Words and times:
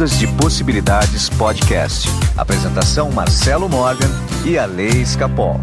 Ondas 0.00 0.18
de 0.18 0.26
Possibilidades 0.28 1.28
Podcast. 1.28 2.08
Apresentação 2.34 3.10
Marcelo 3.10 3.68
Morgan 3.68 4.08
e 4.46 4.56
a 4.56 4.64
Lei 4.64 5.02
Escapol. 5.02 5.60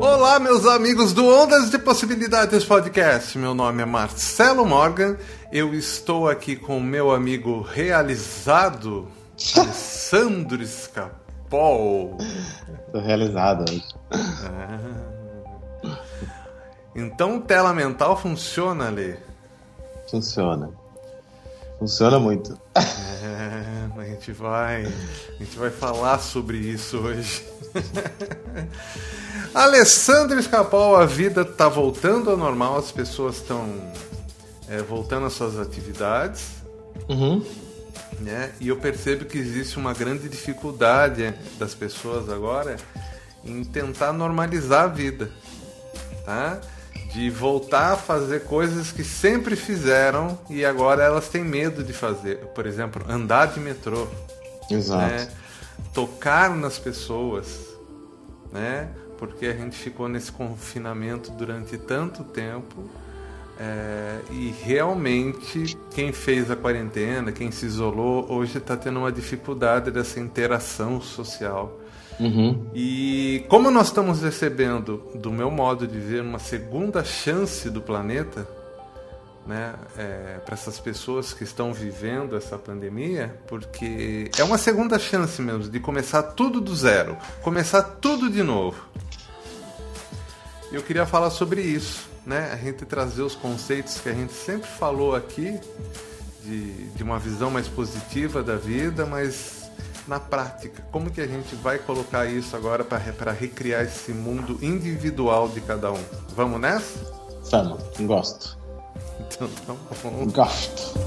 Olá, 0.00 0.38
meus 0.38 0.64
amigos 0.64 1.12
do 1.12 1.26
Ondas 1.26 1.72
de 1.72 1.78
Possibilidades 1.80 2.64
Podcast. 2.64 3.36
Meu 3.36 3.52
nome 3.52 3.82
é 3.82 3.84
Marcelo 3.84 4.64
Morgan. 4.64 5.16
Eu 5.50 5.74
estou 5.74 6.28
aqui 6.28 6.54
com 6.54 6.78
meu 6.78 7.10
amigo 7.10 7.62
realizado, 7.62 9.08
Alessandro 9.58 10.62
Escapol. 10.62 12.16
Estou 12.86 13.00
realizado 13.00 13.64
hoje. 13.68 13.82
Ah. 14.12 15.23
Então, 16.94 17.40
tela 17.40 17.72
mental 17.72 18.16
funciona, 18.16 18.88
Lê? 18.88 19.16
Funciona. 20.10 20.70
Funciona 21.78 22.18
muito. 22.18 22.58
É, 22.76 24.00
a 24.00 24.04
gente 24.04 24.32
vai, 24.32 24.84
a 24.86 25.42
gente 25.42 25.58
vai 25.58 25.70
falar 25.70 26.18
sobre 26.18 26.58
isso 26.58 26.98
hoje. 26.98 27.44
Alessandro 29.52 30.38
Escapol, 30.38 30.96
a 30.96 31.04
vida 31.04 31.42
está 31.42 31.68
voltando 31.68 32.30
ao 32.30 32.36
normal, 32.36 32.78
as 32.78 32.92
pessoas 32.92 33.36
estão 33.36 33.68
é, 34.68 34.78
voltando 34.82 35.26
às 35.26 35.32
suas 35.32 35.58
atividades. 35.58 36.62
Uhum. 37.08 37.44
Né? 38.20 38.52
E 38.60 38.68
eu 38.68 38.76
percebo 38.76 39.24
que 39.24 39.36
existe 39.36 39.76
uma 39.76 39.92
grande 39.92 40.28
dificuldade 40.28 41.34
das 41.58 41.74
pessoas 41.74 42.30
agora 42.30 42.76
em 43.44 43.64
tentar 43.64 44.12
normalizar 44.12 44.84
a 44.84 44.86
vida, 44.86 45.30
tá? 46.24 46.60
De 47.14 47.30
voltar 47.30 47.92
a 47.92 47.96
fazer 47.96 48.44
coisas 48.44 48.90
que 48.90 49.04
sempre 49.04 49.54
fizeram 49.56 50.38
e 50.50 50.64
agora 50.64 51.02
elas 51.02 51.28
têm 51.28 51.44
medo 51.44 51.82
de 51.82 51.92
fazer. 51.92 52.38
Por 52.48 52.66
exemplo, 52.66 53.04
andar 53.08 53.46
de 53.46 53.60
metrô, 53.60 54.08
Exato. 54.68 55.06
né? 55.06 55.30
Tocar 55.94 56.50
nas 56.54 56.78
pessoas, 56.78 57.46
né? 58.52 58.88
Porque 59.16 59.46
a 59.46 59.52
gente 59.52 59.76
ficou 59.76 60.08
nesse 60.08 60.32
confinamento 60.32 61.30
durante 61.30 61.78
tanto 61.78 62.24
tempo 62.24 62.90
é, 63.58 64.18
e 64.32 64.52
realmente 64.62 65.76
quem 65.94 66.12
fez 66.12 66.50
a 66.50 66.56
quarentena, 66.56 67.30
quem 67.30 67.50
se 67.52 67.66
isolou, 67.66 68.30
hoje 68.30 68.58
está 68.58 68.76
tendo 68.76 68.98
uma 68.98 69.12
dificuldade 69.12 69.90
dessa 69.90 70.18
interação 70.18 71.00
social. 71.00 71.80
Uhum. 72.18 72.70
E 72.74 73.44
como 73.48 73.70
nós 73.70 73.88
estamos 73.88 74.22
recebendo, 74.22 74.98
do 75.14 75.32
meu 75.32 75.50
modo 75.50 75.86
de 75.86 75.98
ver, 75.98 76.22
uma 76.22 76.38
segunda 76.38 77.04
chance 77.04 77.68
do 77.68 77.80
planeta, 77.80 78.46
né, 79.46 79.74
é, 79.98 80.38
para 80.44 80.54
essas 80.54 80.80
pessoas 80.80 81.34
que 81.34 81.44
estão 81.44 81.72
vivendo 81.72 82.36
essa 82.36 82.56
pandemia, 82.56 83.38
porque 83.46 84.30
é 84.38 84.44
uma 84.44 84.56
segunda 84.56 84.98
chance 84.98 85.40
mesmo 85.42 85.68
de 85.68 85.80
começar 85.80 86.22
tudo 86.22 86.60
do 86.60 86.74
zero, 86.74 87.16
começar 87.42 87.82
tudo 87.82 88.30
de 88.30 88.42
novo. 88.42 88.82
Eu 90.72 90.82
queria 90.82 91.06
falar 91.06 91.30
sobre 91.30 91.60
isso, 91.60 92.08
né? 92.26 92.50
A 92.52 92.56
gente 92.56 92.84
trazer 92.84 93.22
os 93.22 93.34
conceitos 93.34 94.00
que 94.00 94.08
a 94.08 94.12
gente 94.12 94.32
sempre 94.32 94.68
falou 94.68 95.14
aqui 95.14 95.58
de, 96.42 96.72
de 96.88 97.02
uma 97.02 97.18
visão 97.18 97.50
mais 97.50 97.68
positiva 97.68 98.42
da 98.42 98.56
vida, 98.56 99.06
mas 99.06 99.63
na 100.06 100.20
prática, 100.20 100.86
como 100.90 101.10
que 101.10 101.20
a 101.20 101.26
gente 101.26 101.54
vai 101.56 101.78
colocar 101.78 102.26
isso 102.26 102.54
agora 102.54 102.84
para 102.84 103.32
recriar 103.32 103.82
esse 103.82 104.12
mundo 104.12 104.58
individual 104.62 105.48
de 105.48 105.60
cada 105.60 105.92
um? 105.92 106.04
Vamos 106.36 106.60
nessa? 106.60 106.98
Vamos, 107.50 107.82
gosto. 108.00 108.58
Então 109.20 109.48
tá 109.48 109.74
bom. 110.02 110.26
Gosto. 110.26 110.98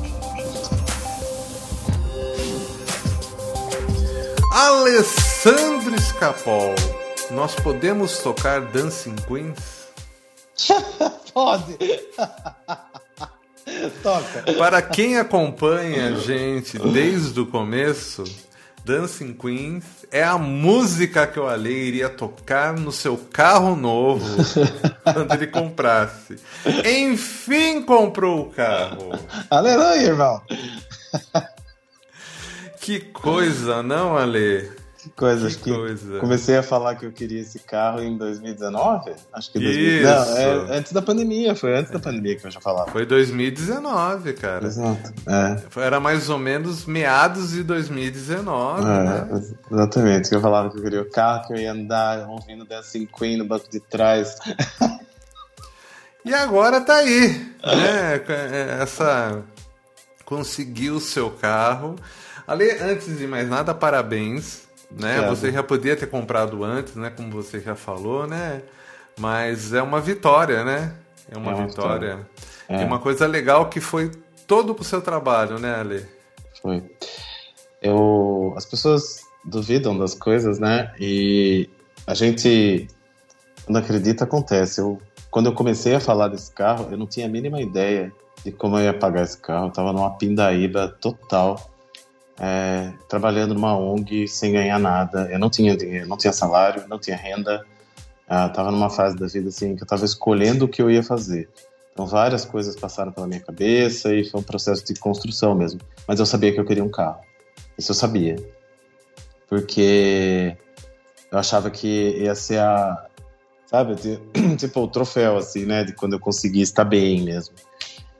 Alessandro 4.53 5.95
Escapol, 5.95 6.73
nós 7.29 7.53
podemos 7.55 8.19
tocar 8.19 8.61
Dancing 8.61 9.15
Queens? 9.27 9.87
Pode. 11.33 11.77
Toca. 14.01 14.53
Para 14.57 14.81
quem 14.81 15.17
acompanha 15.17 16.07
a 16.07 16.11
gente 16.13 16.79
desde 16.79 17.39
o 17.39 17.45
começo, 17.45 18.23
Dancing 18.87 19.33
Queens 19.33 19.83
é 20.09 20.23
a 20.23 20.37
música 20.37 21.27
que 21.27 21.37
o 21.37 21.45
Ale 21.45 21.69
iria 21.69 22.07
tocar 22.07 22.71
no 22.71 22.89
seu 22.89 23.17
carro 23.17 23.75
novo 23.75 24.25
quando 25.03 25.33
ele 25.33 25.47
comprasse. 25.47 26.37
Enfim, 26.85 27.81
comprou 27.81 28.43
o 28.43 28.49
carro. 28.49 29.11
Aleluia, 29.49 30.03
irmão. 30.03 30.41
Que 32.79 33.01
coisa, 33.01 33.83
não, 33.83 34.17
Ale? 34.17 34.71
Que 35.09 35.15
coisa, 35.15 35.49
Que 35.49 35.55
que 35.55 35.73
coisa. 35.73 36.19
comecei 36.19 36.57
a 36.57 36.63
falar 36.63 36.95
que 36.95 37.05
eu 37.05 37.11
queria 37.11 37.41
esse 37.41 37.59
carro 37.59 38.01
em 38.01 38.17
2019. 38.17 39.13
Acho 39.33 39.51
que 39.51 39.59
2000... 39.59 40.01
Isso. 40.01 40.03
Não, 40.03 40.37
é 40.37 40.77
antes 40.77 40.91
da 40.91 41.01
pandemia, 41.01 41.55
foi 41.55 41.77
antes 41.77 41.91
da 41.91 41.99
pandemia 41.99 42.35
que 42.35 42.45
eu 42.45 42.51
já 42.51 42.59
falava. 42.61 42.91
Foi 42.91 43.05
2019, 43.05 44.33
cara. 44.33 44.65
Exato. 44.65 45.13
É. 45.27 45.81
Era 45.81 45.99
mais 45.99 46.29
ou 46.29 46.37
menos 46.37 46.85
meados 46.85 47.51
de 47.51 47.63
2019, 47.63 48.83
né? 48.85 49.27
É, 49.31 49.35
ex- 49.35 49.55
exatamente, 49.71 50.29
que 50.29 50.35
eu 50.35 50.41
falava 50.41 50.69
que 50.69 50.77
eu 50.77 50.83
queria 50.83 51.01
o 51.01 51.09
carro, 51.09 51.47
que 51.47 51.53
eu 51.53 51.57
ia 51.57 51.71
andar 51.71 52.27
ouvindo 52.29 52.65
Dancing 52.65 53.05
Queen 53.07 53.37
no 53.37 53.45
banco 53.45 53.69
de 53.69 53.79
trás. 53.79 54.35
E 56.25 56.33
agora 56.33 56.81
tá 56.81 56.95
aí, 56.95 57.29
né? 57.63 58.15
É, 58.27 58.79
Essa 58.81 59.41
conseguiu 60.25 60.95
o 60.95 60.99
seu 60.99 61.29
carro. 61.31 61.95
Ale, 62.45 62.69
antes 62.81 63.17
de 63.17 63.25
mais 63.27 63.47
nada, 63.49 63.73
parabéns, 63.73 64.66
né? 64.91 65.21
Você 65.27 65.51
já 65.51 65.61
podia 65.63 65.95
ter 65.95 66.07
comprado 66.07 66.63
antes, 66.63 66.95
né? 66.95 67.09
Como 67.09 67.29
você 67.31 67.59
já 67.59 67.75
falou, 67.75 68.25
né? 68.27 68.61
Mas 69.19 69.73
é 69.73 69.81
uma 69.81 69.99
vitória, 69.99 70.63
né? 70.63 70.93
É 71.31 71.37
uma, 71.37 71.51
É 71.51 71.65
vitória. 71.65 72.15
vitória. 72.17 72.27
E 72.69 72.73
É. 72.73 72.85
uma 72.85 72.99
coisa 72.99 73.25
legal 73.25 73.69
que 73.69 73.79
foi 73.79 74.11
todo 74.45 74.73
pro 74.75 74.83
seu 74.83 75.01
trabalho, 75.01 75.57
né, 75.59 75.75
Ale? 75.75 76.05
Foi. 76.61 76.83
Eu, 77.81 78.53
as 78.57 78.65
pessoas 78.65 79.21
duvidam 79.43 79.97
das 79.97 80.13
coisas, 80.13 80.59
né? 80.59 80.93
E 80.99 81.69
a 82.05 82.13
gente, 82.13 82.87
quando 83.65 83.77
acredita, 83.77 84.23
acontece. 84.23 84.81
Eu, 84.81 84.99
quando 85.29 85.47
eu 85.47 85.53
comecei 85.53 85.95
a 85.95 85.99
falar 85.99 86.27
desse 86.29 86.51
carro, 86.51 86.87
eu 86.91 86.97
não 86.97 87.05
tinha 87.07 87.25
a 87.25 87.29
mínima 87.29 87.61
ideia 87.61 88.11
de 88.43 88.51
como 88.51 88.77
eu 88.77 88.83
ia 88.85 88.93
pagar 88.93 89.23
esse 89.23 89.37
carro. 89.37 89.67
Eu 89.67 89.71
tava 89.71 89.93
numa 89.93 90.11
pindaíba 90.17 90.87
total, 91.01 91.71
é, 92.39 92.93
trabalhando 93.09 93.53
numa 93.53 93.77
ONG 93.77 94.27
sem 94.27 94.53
ganhar 94.53 94.79
nada. 94.79 95.29
Eu 95.31 95.39
não 95.39 95.49
tinha 95.49 95.75
dinheiro, 95.75 96.07
não 96.07 96.17
tinha 96.17 96.33
salário, 96.33 96.87
não 96.87 96.99
tinha 96.99 97.17
renda. 97.17 97.65
Ah, 98.27 98.49
tava 98.49 98.71
numa 98.71 98.89
fase 98.89 99.15
da 99.15 99.25
vida 99.27 99.49
assim 99.49 99.75
que 99.75 99.83
eu 99.83 99.87
tava 99.87 100.05
escolhendo 100.05 100.65
o 100.65 100.67
que 100.67 100.81
eu 100.81 100.91
ia 100.91 101.01
fazer. 101.01 101.49
Então 101.93 102.05
várias 102.05 102.45
coisas 102.45 102.75
passaram 102.75 103.11
pela 103.11 103.25
minha 103.25 103.39
cabeça 103.39 104.13
e 104.13 104.23
foi 104.23 104.39
um 104.39 104.43
processo 104.43 104.85
de 104.85 104.99
construção 104.99 105.55
mesmo. 105.55 105.79
Mas 106.07 106.19
eu 106.19 106.25
sabia 106.25 106.51
que 106.53 106.59
eu 106.59 106.65
queria 106.65 106.83
um 106.83 106.91
carro. 106.91 107.21
Isso 107.77 107.91
eu 107.91 107.95
sabia. 107.95 108.35
Porque 109.49 110.55
eu 111.31 111.39
achava 111.39 111.71
que 111.71 112.19
ia 112.19 112.35
ser 112.35 112.59
a. 112.59 113.07
Sabe? 113.65 113.95
Tipo 114.57 114.81
o 114.81 114.87
troféu, 114.87 115.37
assim, 115.37 115.65
né? 115.65 115.83
De 115.83 115.93
quando 115.93 116.13
eu 116.13 116.19
conseguir 116.19 116.61
estar 116.61 116.85
bem 116.85 117.23
mesmo. 117.23 117.55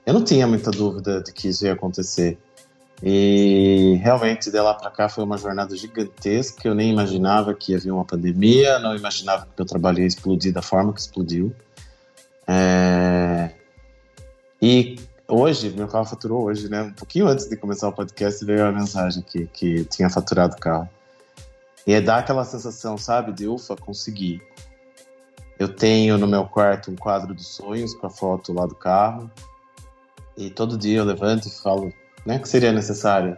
Eu 0.06 0.14
não 0.14 0.24
tinha 0.24 0.48
muita 0.48 0.72
dúvida 0.72 1.22
de 1.22 1.32
que 1.34 1.50
isso 1.50 1.66
ia 1.66 1.74
acontecer. 1.74 2.38
E 3.04 3.77
realmente, 3.98 4.50
de 4.50 4.60
lá 4.60 4.74
pra 4.74 4.90
cá, 4.90 5.10
foi 5.10 5.24
uma 5.24 5.38
jornada 5.38 5.76
gigantesca. 5.76 6.68
Eu 6.68 6.76
nem 6.76 6.92
imaginava 6.92 7.54
que 7.54 7.74
ia 7.74 7.80
vir 7.80 7.92
uma 7.92 8.06
pandemia, 8.06 8.80
não 8.80 8.96
imaginava 8.96 9.46
que 9.46 9.52
meu 9.58 9.66
trabalho 9.66 10.00
ia 10.00 10.08
explodir 10.08 10.54
da 10.54 10.62
forma 10.62 10.94
que 10.94 11.02
explodiu. 11.02 11.54
É... 12.48 13.52
E 14.62 14.96
hoje, 15.28 15.70
meu 15.70 15.88
carro 15.88 16.06
faturou 16.06 16.46
hoje, 16.46 16.70
né? 16.70 16.84
Um 16.84 16.94
pouquinho 16.94 17.28
antes 17.28 17.48
de 17.48 17.58
começar 17.58 17.90
o 17.90 17.94
podcast, 17.94 18.44
veio 18.46 18.66
a 18.66 18.72
mensagem 18.72 19.22
que, 19.22 19.48
que 19.48 19.86
tinha 19.86 20.10
faturado 20.10 20.56
o 20.56 20.60
carro. 20.60 20.90
E 21.86 21.94
é 21.94 22.02
dar 22.02 22.20
aquela 22.20 22.44
sensação, 22.44 22.98
sabe, 22.98 23.32
de 23.32 23.48
ufa, 23.48 23.76
consegui. 23.76 24.42
Eu 25.60 25.70
tenho 25.70 26.18
no 26.18 26.28
meu 26.28 26.46
quarto 26.46 26.92
um 26.92 26.96
quadro 26.96 27.34
dos 27.34 27.48
sonhos 27.48 27.94
com 27.96 28.08
a 28.08 28.10
foto 28.10 28.54
lá 28.54 28.66
do 28.66 28.76
carro. 28.76 29.32
E 30.36 30.50
todo 30.50 30.78
dia 30.78 31.00
eu 31.00 31.06
levanto 31.06 31.48
e 31.48 31.52
falo, 31.52 31.92
né, 32.26 32.38
que 32.38 32.48
seria 32.48 32.72
necessário, 32.72 33.36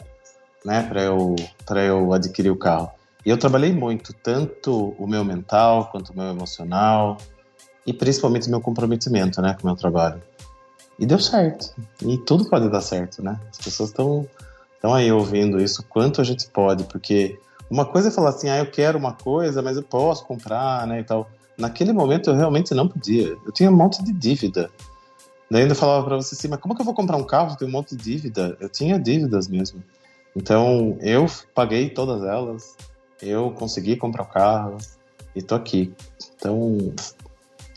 né, 0.65 0.83
para 0.83 1.01
eu 1.03 1.35
eu 1.75 2.13
adquirir 2.13 2.51
o 2.51 2.57
carro. 2.57 2.91
E 3.25 3.29
eu 3.29 3.37
trabalhei 3.37 3.73
muito, 3.73 4.13
tanto 4.13 4.95
o 4.97 5.05
meu 5.07 5.23
mental 5.23 5.89
quanto 5.91 6.11
o 6.11 6.15
meu 6.17 6.27
emocional 6.27 7.17
e 7.85 7.93
principalmente 7.93 8.47
o 8.47 8.51
meu 8.51 8.61
comprometimento, 8.61 9.41
né, 9.41 9.53
com 9.53 9.63
o 9.63 9.65
meu 9.67 9.75
trabalho. 9.75 10.21
E 10.97 11.05
deu 11.05 11.19
certo. 11.19 11.73
E 12.01 12.17
tudo 12.17 12.49
pode 12.49 12.69
dar 12.69 12.81
certo, 12.81 13.23
né? 13.23 13.39
As 13.49 13.57
pessoas 13.57 13.89
estão 13.89 14.27
estão 14.75 14.93
aí 14.93 15.11
ouvindo 15.11 15.61
isso, 15.61 15.83
quanto 15.83 16.21
a 16.21 16.23
gente 16.23 16.47
pode, 16.49 16.85
porque 16.85 17.37
Uma 17.69 17.85
coisa 17.85 18.07
é 18.07 18.11
falar 18.11 18.29
assim, 18.29 18.49
ah, 18.49 18.57
eu 18.57 18.65
quero 18.71 18.97
uma 18.97 19.13
coisa, 19.13 19.61
mas 19.61 19.77
eu 19.77 19.83
posso 19.83 20.25
comprar, 20.25 20.87
né, 20.87 21.01
e 21.01 21.03
tal. 21.03 21.29
Naquele 21.57 21.93
momento 21.93 22.29
eu 22.29 22.35
realmente 22.35 22.73
não 22.73 22.87
podia. 22.87 23.37
Eu 23.45 23.51
tinha 23.51 23.69
um 23.69 23.75
monte 23.75 24.03
de 24.03 24.11
dívida. 24.11 24.71
Daí 25.51 25.63
ainda 25.63 25.75
falava 25.75 26.03
para 26.05 26.15
você 26.15 26.33
assim, 26.33 26.47
mas 26.47 26.59
como 26.59 26.73
que 26.73 26.81
eu 26.81 26.85
vou 26.85 26.93
comprar 26.95 27.17
um 27.17 27.23
carro? 27.23 27.51
Eu 27.51 27.57
tenho 27.57 27.69
um 27.69 27.73
monte 27.73 27.95
de 27.95 28.03
dívida. 28.03 28.57
Eu 28.59 28.69
tinha 28.69 28.97
dívidas 28.99 29.47
mesmo. 29.47 29.83
Então 30.39 30.97
eu 31.01 31.25
paguei 31.53 31.89
todas 31.89 32.23
elas. 32.23 32.77
Eu 33.21 33.51
consegui 33.51 33.97
comprar 33.97 34.23
o 34.23 34.25
carro 34.25 34.77
e 35.35 35.41
tô 35.41 35.53
aqui. 35.53 35.93
Então 36.35 36.93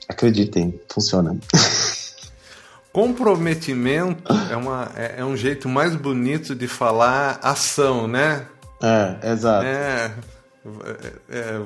acreditem, 0.08 0.80
funciona. 0.88 1.36
Comprometimento 2.92 4.32
é, 4.48 4.56
uma, 4.56 4.92
é, 4.94 5.14
é 5.18 5.24
um 5.24 5.36
jeito 5.36 5.68
mais 5.68 5.96
bonito 5.96 6.54
de 6.54 6.68
falar 6.68 7.40
ação, 7.42 8.06
né? 8.06 8.46
É, 8.80 9.32
exato. 9.32 9.66
É, 9.66 10.12
é, 10.84 11.12
é, 11.30 11.62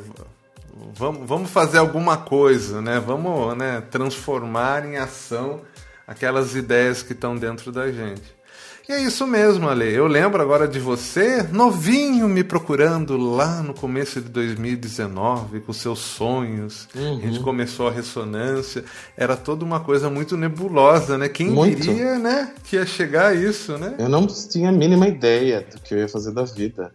vamos, 0.95 1.29
vamos 1.29 1.51
fazer 1.51 1.79
alguma 1.79 2.17
coisa, 2.17 2.81
né? 2.81 3.01
Vamos 3.01 3.55
né, 3.57 3.83
transformar 3.91 4.87
em 4.87 4.97
ação 4.97 5.61
aquelas 6.07 6.55
ideias 6.55 7.03
que 7.03 7.13
estão 7.13 7.37
dentro 7.37 7.71
da 7.71 7.91
gente. 7.91 8.36
E 8.89 8.93
é 8.93 9.03
isso 9.03 9.27
mesmo, 9.27 9.69
Ale. 9.69 9.93
Eu 9.93 10.07
lembro 10.07 10.41
agora 10.41 10.69
de 10.69 10.79
você, 10.79 11.43
novinho, 11.43 12.29
me 12.29 12.45
procurando 12.45 13.17
lá 13.17 13.61
no 13.61 13.75
começo 13.75 14.21
de 14.21 14.29
2019, 14.29 15.59
com 15.61 15.73
seus 15.73 15.99
sonhos. 15.99 16.87
Uhum. 16.95 17.19
A 17.19 17.21
gente 17.21 17.41
começou 17.41 17.89
a 17.89 17.91
ressonância. 17.91 18.85
Era 19.17 19.37
toda 19.37 19.65
uma 19.65 19.81
coisa 19.81 20.09
muito 20.09 20.37
nebulosa, 20.37 21.19
né? 21.19 21.29
Quem 21.29 21.51
muito. 21.51 21.81
diria, 21.81 22.17
né, 22.17 22.53
que 22.63 22.77
ia 22.77 22.87
chegar 22.87 23.33
a 23.33 23.35
isso, 23.35 23.77
né? 23.77 23.97
Eu 23.99 24.09
não 24.09 24.25
tinha 24.27 24.69
a 24.69 24.73
mínima 24.73 25.09
ideia 25.09 25.67
do 25.69 25.81
que 25.81 25.93
eu 25.93 25.99
ia 25.99 26.09
fazer 26.09 26.33
da 26.33 26.45
vida. 26.45 26.93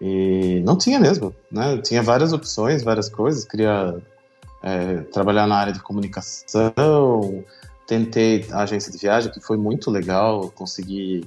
E 0.00 0.62
não 0.64 0.78
tinha 0.78 0.98
mesmo, 0.98 1.34
né? 1.50 1.74
Eu 1.74 1.82
tinha 1.82 2.02
várias 2.02 2.32
opções, 2.32 2.82
várias 2.82 3.10
coisas. 3.10 3.44
Queria 3.44 3.94
é, 4.62 4.96
trabalhar 5.12 5.46
na 5.46 5.56
área 5.56 5.72
de 5.74 5.80
comunicação, 5.80 7.44
tentei 7.86 8.46
a 8.50 8.62
agência 8.62 8.90
de 8.90 8.98
viagem, 8.98 9.32
que 9.32 9.40
foi 9.40 9.56
muito 9.56 9.90
legal, 9.90 10.50
consegui 10.54 11.24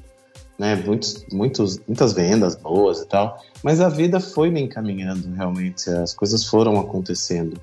né, 0.57 0.75
muitos, 0.75 1.25
muitos, 1.31 1.79
muitas 1.87 2.13
vendas 2.13 2.55
boas 2.55 3.01
e 3.01 3.07
tal, 3.07 3.41
mas 3.61 3.81
a 3.81 3.89
vida 3.89 4.19
foi 4.19 4.49
me 4.49 4.61
encaminhando 4.61 5.29
realmente, 5.33 5.89
as 5.89 6.13
coisas 6.13 6.45
foram 6.45 6.79
acontecendo. 6.79 7.59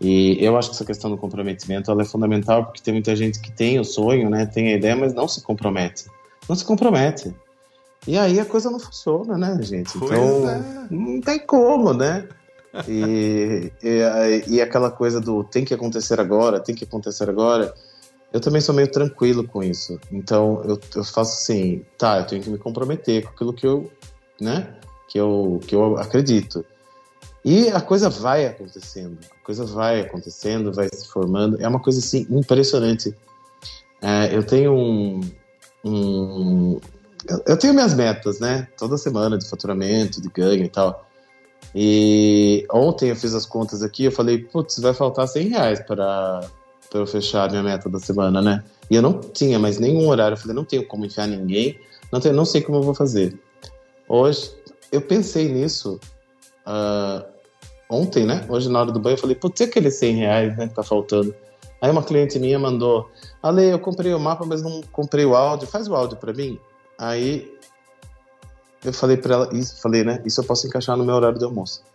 E 0.00 0.36
eu 0.44 0.56
acho 0.56 0.70
que 0.70 0.74
essa 0.74 0.84
questão 0.84 1.10
do 1.10 1.16
comprometimento 1.16 1.90
ela 1.90 2.02
é 2.02 2.04
fundamental 2.04 2.64
porque 2.64 2.82
tem 2.82 2.94
muita 2.94 3.14
gente 3.14 3.40
que 3.40 3.52
tem 3.52 3.78
o 3.78 3.84
sonho, 3.84 4.30
né, 4.30 4.46
tem 4.46 4.72
a 4.72 4.76
ideia, 4.76 4.96
mas 4.96 5.14
não 5.14 5.28
se 5.28 5.42
compromete. 5.42 6.06
Não 6.48 6.56
se 6.56 6.64
compromete. 6.64 7.34
E 8.06 8.18
aí 8.18 8.40
a 8.40 8.44
coisa 8.44 8.68
não 8.70 8.80
funciona, 8.80 9.38
né, 9.38 9.58
gente? 9.62 9.96
Pois 9.96 10.10
então, 10.10 10.48
é. 10.48 10.86
não 10.90 11.20
tem 11.20 11.38
como, 11.38 11.92
né? 11.92 12.28
E, 12.88 13.70
e, 13.82 14.54
e 14.54 14.60
aquela 14.60 14.90
coisa 14.90 15.20
do 15.20 15.44
tem 15.44 15.64
que 15.64 15.72
acontecer 15.72 16.18
agora, 16.18 16.58
tem 16.58 16.74
que 16.74 16.82
acontecer 16.82 17.28
agora 17.30 17.72
eu 18.32 18.40
também 18.40 18.60
sou 18.60 18.74
meio 18.74 18.90
tranquilo 18.90 19.46
com 19.46 19.62
isso. 19.62 20.00
Então 20.10 20.62
eu, 20.64 20.80
eu 20.94 21.04
faço 21.04 21.32
assim, 21.32 21.84
tá, 21.98 22.18
eu 22.18 22.26
tenho 22.26 22.42
que 22.42 22.50
me 22.50 22.58
comprometer 22.58 23.22
com 23.22 23.30
aquilo 23.30 23.52
que 23.52 23.66
eu, 23.66 23.90
né, 24.40 24.74
que 25.08 25.18
eu, 25.18 25.60
que 25.66 25.74
eu 25.74 25.96
acredito. 25.98 26.64
E 27.44 27.68
a 27.68 27.80
coisa 27.80 28.08
vai 28.08 28.46
acontecendo, 28.46 29.18
a 29.30 29.44
coisa 29.44 29.64
vai 29.64 30.00
acontecendo, 30.00 30.72
vai 30.72 30.88
se 30.92 31.08
formando. 31.08 31.60
É 31.60 31.66
uma 31.66 31.80
coisa 31.80 31.98
assim 31.98 32.26
impressionante. 32.30 33.14
É, 34.00 34.34
eu 34.34 34.44
tenho 34.44 34.72
um, 34.72 35.20
um 35.84 36.80
eu 37.46 37.56
tenho 37.56 37.74
minhas 37.74 37.94
metas, 37.94 38.40
né? 38.40 38.66
Toda 38.76 38.96
semana 38.96 39.38
de 39.38 39.48
faturamento, 39.48 40.20
de 40.20 40.28
ganho 40.28 40.64
e 40.64 40.68
tal. 40.68 41.06
E 41.74 42.66
ontem 42.70 43.10
eu 43.10 43.16
fiz 43.16 43.34
as 43.34 43.46
contas 43.46 43.82
aqui, 43.82 44.04
eu 44.04 44.12
falei, 44.12 44.38
putz, 44.38 44.78
vai 44.78 44.92
faltar 44.92 45.26
100 45.26 45.48
reais 45.48 45.80
para 45.80 46.44
para 46.92 47.00
eu 47.00 47.06
fechar 47.06 47.48
a 47.48 47.48
minha 47.48 47.62
meta 47.62 47.88
da 47.88 47.98
semana, 47.98 48.42
né? 48.42 48.62
E 48.90 48.94
eu 48.94 49.00
não 49.00 49.18
tinha 49.18 49.58
mais 49.58 49.78
nenhum 49.78 50.06
horário. 50.08 50.34
Eu 50.34 50.38
falei, 50.38 50.54
não 50.54 50.64
tenho 50.64 50.86
como 50.86 51.06
enfiar 51.06 51.26
ninguém, 51.26 51.80
não, 52.12 52.20
tenho, 52.20 52.34
não 52.34 52.44
sei 52.44 52.60
como 52.60 52.76
eu 52.76 52.82
vou 52.82 52.94
fazer. 52.94 53.40
Hoje, 54.06 54.54
eu 54.92 55.00
pensei 55.00 55.48
nisso 55.48 55.98
uh, 56.66 57.24
ontem, 57.88 58.26
né? 58.26 58.44
Hoje, 58.46 58.68
na 58.68 58.80
hora 58.80 58.92
do 58.92 59.00
banho, 59.00 59.14
eu 59.14 59.18
falei, 59.18 59.34
putz, 59.34 59.60
e 59.60 59.64
aqueles 59.64 59.94
100 59.94 60.16
reais, 60.16 60.56
né, 60.58 60.68
que 60.68 60.74
tá 60.74 60.82
faltando? 60.82 61.34
Aí 61.80 61.90
uma 61.90 62.02
cliente 62.02 62.38
minha 62.38 62.58
mandou, 62.58 63.10
Ale, 63.42 63.70
eu 63.70 63.78
comprei 63.78 64.12
o 64.12 64.20
mapa, 64.20 64.44
mas 64.44 64.62
não 64.62 64.82
comprei 64.92 65.24
o 65.24 65.34
áudio, 65.34 65.66
faz 65.66 65.88
o 65.88 65.94
áudio 65.94 66.18
para 66.18 66.34
mim. 66.34 66.60
Aí 66.98 67.50
eu 68.84 68.92
falei 68.92 69.16
para 69.16 69.34
ela, 69.34 69.48
isso, 69.52 69.80
falei, 69.80 70.04
né? 70.04 70.22
Isso 70.26 70.42
eu 70.42 70.44
posso 70.44 70.66
encaixar 70.66 70.94
no 70.94 71.06
meu 71.06 71.14
horário 71.14 71.38
de 71.38 71.44
almoço 71.44 71.82
que 71.82 71.91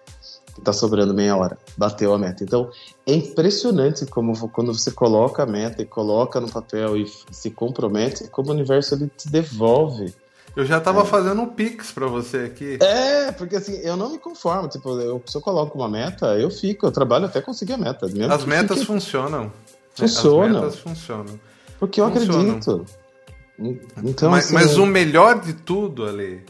tá 0.61 0.73
sobrando 0.73 1.13
meia 1.13 1.35
hora. 1.35 1.57
Bateu 1.77 2.13
a 2.13 2.17
meta. 2.17 2.43
Então, 2.43 2.69
é 3.05 3.13
impressionante 3.13 4.05
como 4.05 4.49
quando 4.49 4.73
você 4.73 4.91
coloca 4.91 5.43
a 5.43 5.45
meta 5.45 5.81
e 5.81 5.85
coloca 5.85 6.39
no 6.39 6.49
papel 6.49 6.97
e 6.97 7.05
se 7.31 7.49
compromete, 7.51 8.27
como 8.27 8.49
o 8.49 8.53
universo 8.53 8.95
ele 8.95 9.11
te 9.15 9.29
devolve. 9.29 10.13
Eu 10.55 10.65
já 10.65 10.81
tava 10.81 11.01
é. 11.01 11.05
fazendo 11.05 11.41
um 11.41 11.47
pix 11.47 11.91
para 11.91 12.07
você 12.07 12.37
aqui. 12.37 12.79
É, 12.81 13.31
porque 13.31 13.55
assim, 13.57 13.77
eu 13.77 13.95
não 13.95 14.11
me 14.11 14.17
conformo. 14.17 14.67
Tipo, 14.67 14.99
eu, 14.99 15.21
se 15.25 15.37
eu 15.37 15.41
coloco 15.41 15.77
uma 15.77 15.87
meta, 15.87 16.35
eu 16.37 16.49
fico, 16.49 16.87
eu 16.87 16.91
trabalho 16.91 17.25
até 17.25 17.41
conseguir 17.41 17.73
a 17.73 17.77
meta. 17.77 18.07
Mesmo 18.07 18.33
As 18.33 18.43
metas 18.43 18.79
fique... 18.79 18.87
funcionam. 18.87 19.51
Funcionam. 19.93 20.57
As 20.57 20.63
metas 20.63 20.79
funcionam. 20.79 21.39
Porque 21.79 22.01
eu 22.01 22.09
funcionam. 22.09 22.57
acredito. 22.57 22.85
Então, 24.03 24.31
mas, 24.31 24.45
assim, 24.45 24.53
mas 24.53 24.77
o 24.77 24.85
melhor 24.85 25.39
de 25.39 25.53
tudo, 25.53 26.05
Ali, 26.05 26.43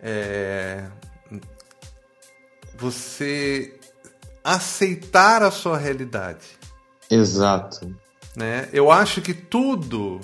é 0.00 0.84
você 2.82 3.78
aceitar 4.42 5.40
a 5.42 5.52
sua 5.52 5.78
realidade. 5.78 6.44
Exato. 7.08 7.94
Né? 8.36 8.68
Eu 8.72 8.90
acho 8.90 9.22
que 9.22 9.32
tudo, 9.32 10.20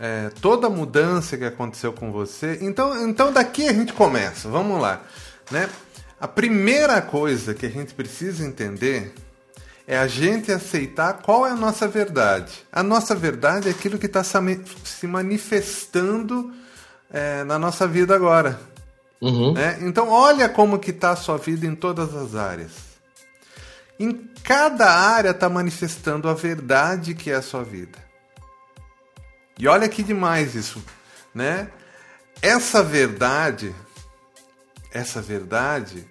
é, 0.00 0.30
toda 0.40 0.70
mudança 0.70 1.36
que 1.36 1.44
aconteceu 1.44 1.92
com 1.92 2.10
você. 2.10 2.58
Então, 2.62 3.06
então 3.06 3.30
daqui 3.30 3.68
a 3.68 3.74
gente 3.74 3.92
começa. 3.92 4.48
Vamos 4.48 4.80
lá, 4.80 5.02
né? 5.50 5.68
A 6.18 6.26
primeira 6.26 7.02
coisa 7.02 7.52
que 7.52 7.66
a 7.66 7.70
gente 7.70 7.92
precisa 7.92 8.42
entender 8.42 9.12
é 9.86 9.98
a 9.98 10.06
gente 10.06 10.50
aceitar 10.50 11.20
qual 11.20 11.46
é 11.46 11.50
a 11.50 11.56
nossa 11.56 11.86
verdade. 11.86 12.66
A 12.72 12.82
nossa 12.82 13.14
verdade 13.14 13.68
é 13.68 13.70
aquilo 13.70 13.98
que 13.98 14.06
está 14.06 14.24
se 14.24 15.06
manifestando 15.06 16.54
é, 17.10 17.44
na 17.44 17.58
nossa 17.58 17.86
vida 17.86 18.14
agora. 18.14 18.58
Uhum. 19.20 19.54
Né? 19.54 19.78
Então 19.82 20.08
olha 20.08 20.48
como 20.48 20.78
que 20.78 20.90
está 20.90 21.10
a 21.10 21.16
sua 21.16 21.38
vida 21.38 21.66
em 21.66 21.74
todas 21.74 22.14
as 22.14 22.34
áreas. 22.34 22.72
Em 23.98 24.12
cada 24.42 24.90
área 24.90 25.30
está 25.30 25.48
manifestando 25.48 26.28
a 26.28 26.34
verdade 26.34 27.14
que 27.14 27.30
é 27.30 27.34
a 27.34 27.42
sua 27.42 27.64
vida. 27.64 27.98
E 29.58 29.66
olha 29.66 29.88
que 29.88 30.02
demais 30.02 30.54
isso, 30.54 30.84
né? 31.34 31.68
Essa 32.42 32.82
verdade, 32.82 33.74
essa 34.92 35.22
verdade, 35.22 36.06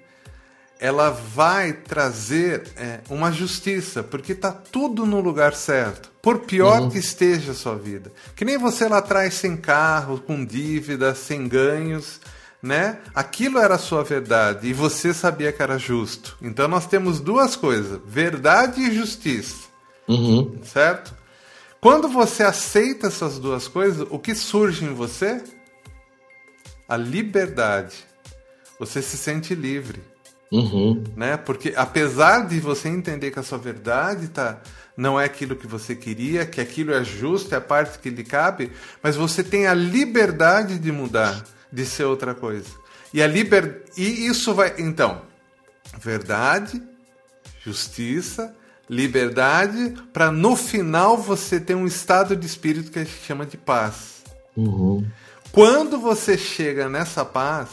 ela 0.79 1.11
vai 1.11 1.73
trazer 1.73 2.63
é, 2.75 2.99
uma 3.09 3.31
justiça, 3.31 4.03
porque 4.03 4.31
está 4.31 4.51
tudo 4.51 5.05
no 5.05 5.19
lugar 5.19 5.53
certo. 5.53 6.11
Por 6.21 6.39
pior 6.39 6.81
uhum. 6.81 6.89
que 6.89 6.97
esteja 6.97 7.51
a 7.51 7.55
sua 7.55 7.75
vida. 7.75 8.11
Que 8.35 8.43
nem 8.43 8.57
você 8.57 8.87
lá 8.87 8.97
atrás 8.97 9.35
sem 9.35 9.55
carro, 9.55 10.19
com 10.19 10.43
dívida, 10.43 11.13
sem 11.13 11.47
ganhos, 11.47 12.19
né? 12.65 12.97
Aquilo 13.13 13.59
era 13.59 13.75
a 13.75 13.77
sua 13.77 14.03
verdade 14.03 14.67
e 14.67 14.73
você 14.73 15.13
sabia 15.13 15.51
que 15.51 15.61
era 15.61 15.77
justo. 15.77 16.35
Então 16.41 16.67
nós 16.67 16.87
temos 16.87 17.19
duas 17.19 17.55
coisas: 17.55 18.01
verdade 18.05 18.81
e 18.81 18.95
justiça. 18.95 19.67
Uhum. 20.07 20.59
Certo? 20.63 21.13
Quando 21.79 22.07
você 22.07 22.41
aceita 22.41 23.07
essas 23.07 23.37
duas 23.37 23.67
coisas, 23.67 24.07
o 24.09 24.17
que 24.17 24.33
surge 24.33 24.83
em 24.83 24.93
você? 24.95 25.43
A 26.89 26.97
liberdade. 26.97 27.97
Você 28.79 28.99
se 29.01 29.15
sente 29.15 29.53
livre. 29.53 30.01
Uhum. 30.51 31.03
Né? 31.15 31.37
Porque 31.37 31.73
apesar 31.75 32.47
de 32.47 32.59
você 32.59 32.89
entender 32.89 33.29
que 33.29 33.39
a 33.39 33.43
sua 33.43 33.59
verdade 33.59 34.27
tá, 34.29 34.59
não 34.97 35.19
é 35.19 35.25
aquilo 35.25 35.55
que 35.55 35.67
você 35.67 35.95
queria, 35.95 36.45
que 36.45 36.59
aquilo 36.59 36.93
é 36.93 37.03
justo, 37.03 37.53
é 37.53 37.57
a 37.57 37.61
parte 37.61 37.99
que 37.99 38.09
lhe 38.09 38.23
cabe, 38.23 38.71
mas 39.03 39.15
você 39.15 39.43
tem 39.43 39.67
a 39.67 39.73
liberdade 39.73 40.79
de 40.79 40.91
mudar 40.91 41.43
de 41.75 41.85
ser 41.85 42.05
outra 42.05 42.33
coisa. 42.33 42.69
E 43.13 43.21
a 43.21 43.27
liber... 43.27 43.83
e 43.97 44.25
isso 44.27 44.53
vai, 44.53 44.75
então, 44.79 45.21
verdade, 45.99 46.81
justiça, 47.63 48.55
liberdade, 48.89 49.93
para 50.13 50.31
no 50.31 50.55
final 50.55 51.17
você 51.17 51.59
ter 51.59 51.75
um 51.75 51.85
estado 51.85 52.35
de 52.35 52.45
espírito 52.45 52.91
que 52.91 52.99
a 52.99 53.03
gente 53.03 53.23
chama 53.23 53.45
de 53.45 53.57
paz. 53.57 54.23
Uhum. 54.55 55.05
Quando 55.51 55.99
você 55.99 56.37
chega 56.37 56.87
nessa 56.87 57.25
paz, 57.25 57.69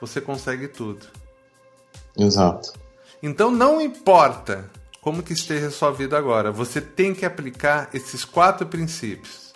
você 0.00 0.20
consegue 0.20 0.68
tudo. 0.68 1.06
Exato. 2.16 2.72
Então 3.22 3.50
não 3.50 3.80
importa 3.80 4.70
como 5.02 5.22
que 5.22 5.34
esteja 5.34 5.66
a 5.66 5.70
sua 5.70 5.90
vida 5.90 6.16
agora, 6.16 6.50
você 6.50 6.80
tem 6.80 7.14
que 7.14 7.26
aplicar 7.26 7.90
esses 7.92 8.24
quatro 8.24 8.66
princípios, 8.66 9.52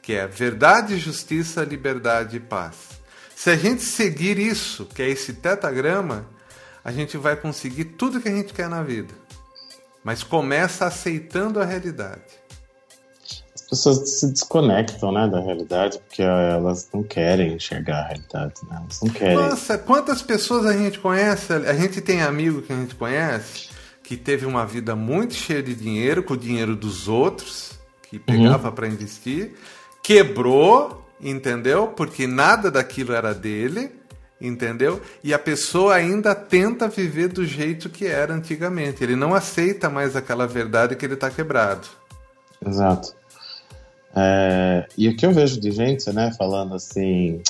que 0.00 0.14
é 0.14 0.26
verdade, 0.26 0.96
justiça, 0.96 1.62
liberdade 1.64 2.38
e 2.38 2.40
paz. 2.40 2.89
Se 3.40 3.48
a 3.48 3.56
gente 3.56 3.82
seguir 3.82 4.38
isso, 4.38 4.84
que 4.84 5.00
é 5.00 5.08
esse 5.08 5.32
tetagrama, 5.32 6.26
a 6.84 6.92
gente 6.92 7.16
vai 7.16 7.34
conseguir 7.34 7.86
tudo 7.86 8.20
que 8.20 8.28
a 8.28 8.34
gente 8.34 8.52
quer 8.52 8.68
na 8.68 8.82
vida. 8.82 9.14
Mas 10.04 10.22
começa 10.22 10.84
aceitando 10.84 11.58
a 11.58 11.64
realidade. 11.64 12.20
As 13.54 13.62
pessoas 13.62 14.10
se 14.10 14.30
desconectam 14.30 15.10
né, 15.10 15.26
da 15.26 15.40
realidade 15.40 15.98
porque 16.00 16.20
elas 16.20 16.86
não 16.92 17.02
querem 17.02 17.54
enxergar 17.54 18.00
a 18.00 18.08
realidade. 18.08 18.60
Né? 18.68 18.76
Elas 18.78 19.00
não 19.00 19.08
querem. 19.08 19.36
Nossa, 19.36 19.78
quantas 19.78 20.20
pessoas 20.20 20.66
a 20.66 20.76
gente 20.76 20.98
conhece? 20.98 21.50
A 21.50 21.72
gente 21.72 22.02
tem 22.02 22.20
amigo 22.20 22.60
que 22.60 22.74
a 22.74 22.76
gente 22.76 22.94
conhece 22.94 23.70
que 24.02 24.18
teve 24.18 24.44
uma 24.44 24.66
vida 24.66 24.94
muito 24.94 25.32
cheia 25.32 25.62
de 25.62 25.74
dinheiro, 25.74 26.22
com 26.22 26.34
o 26.34 26.36
dinheiro 26.36 26.76
dos 26.76 27.08
outros, 27.08 27.70
que 28.02 28.18
pegava 28.18 28.68
uhum. 28.68 28.74
para 28.74 28.86
investir, 28.86 29.54
quebrou, 30.02 30.99
entendeu? 31.22 31.88
Porque 31.88 32.26
nada 32.26 32.70
daquilo 32.70 33.12
era 33.12 33.34
dele 33.34 34.00
entendeu? 34.40 35.00
E 35.22 35.34
a 35.34 35.38
pessoa 35.38 35.94
ainda 35.94 36.34
tenta 36.34 36.88
viver 36.88 37.28
do 37.28 37.44
jeito 37.44 37.90
que 37.90 38.06
era 38.06 38.32
antigamente. 38.32 39.04
Ele 39.04 39.14
não 39.14 39.34
aceita 39.34 39.90
mais 39.90 40.16
aquela 40.16 40.46
verdade 40.46 40.96
que 40.96 41.04
ele 41.04 41.14
está 41.14 41.30
quebrado. 41.30 41.86
Exato. 42.64 43.14
É, 44.14 44.86
e 44.96 45.08
o 45.08 45.16
que 45.16 45.24
eu 45.24 45.32
vejo 45.32 45.60
de 45.60 45.70
gente, 45.70 46.10
né, 46.12 46.32
falando 46.36 46.74
assim: 46.74 47.40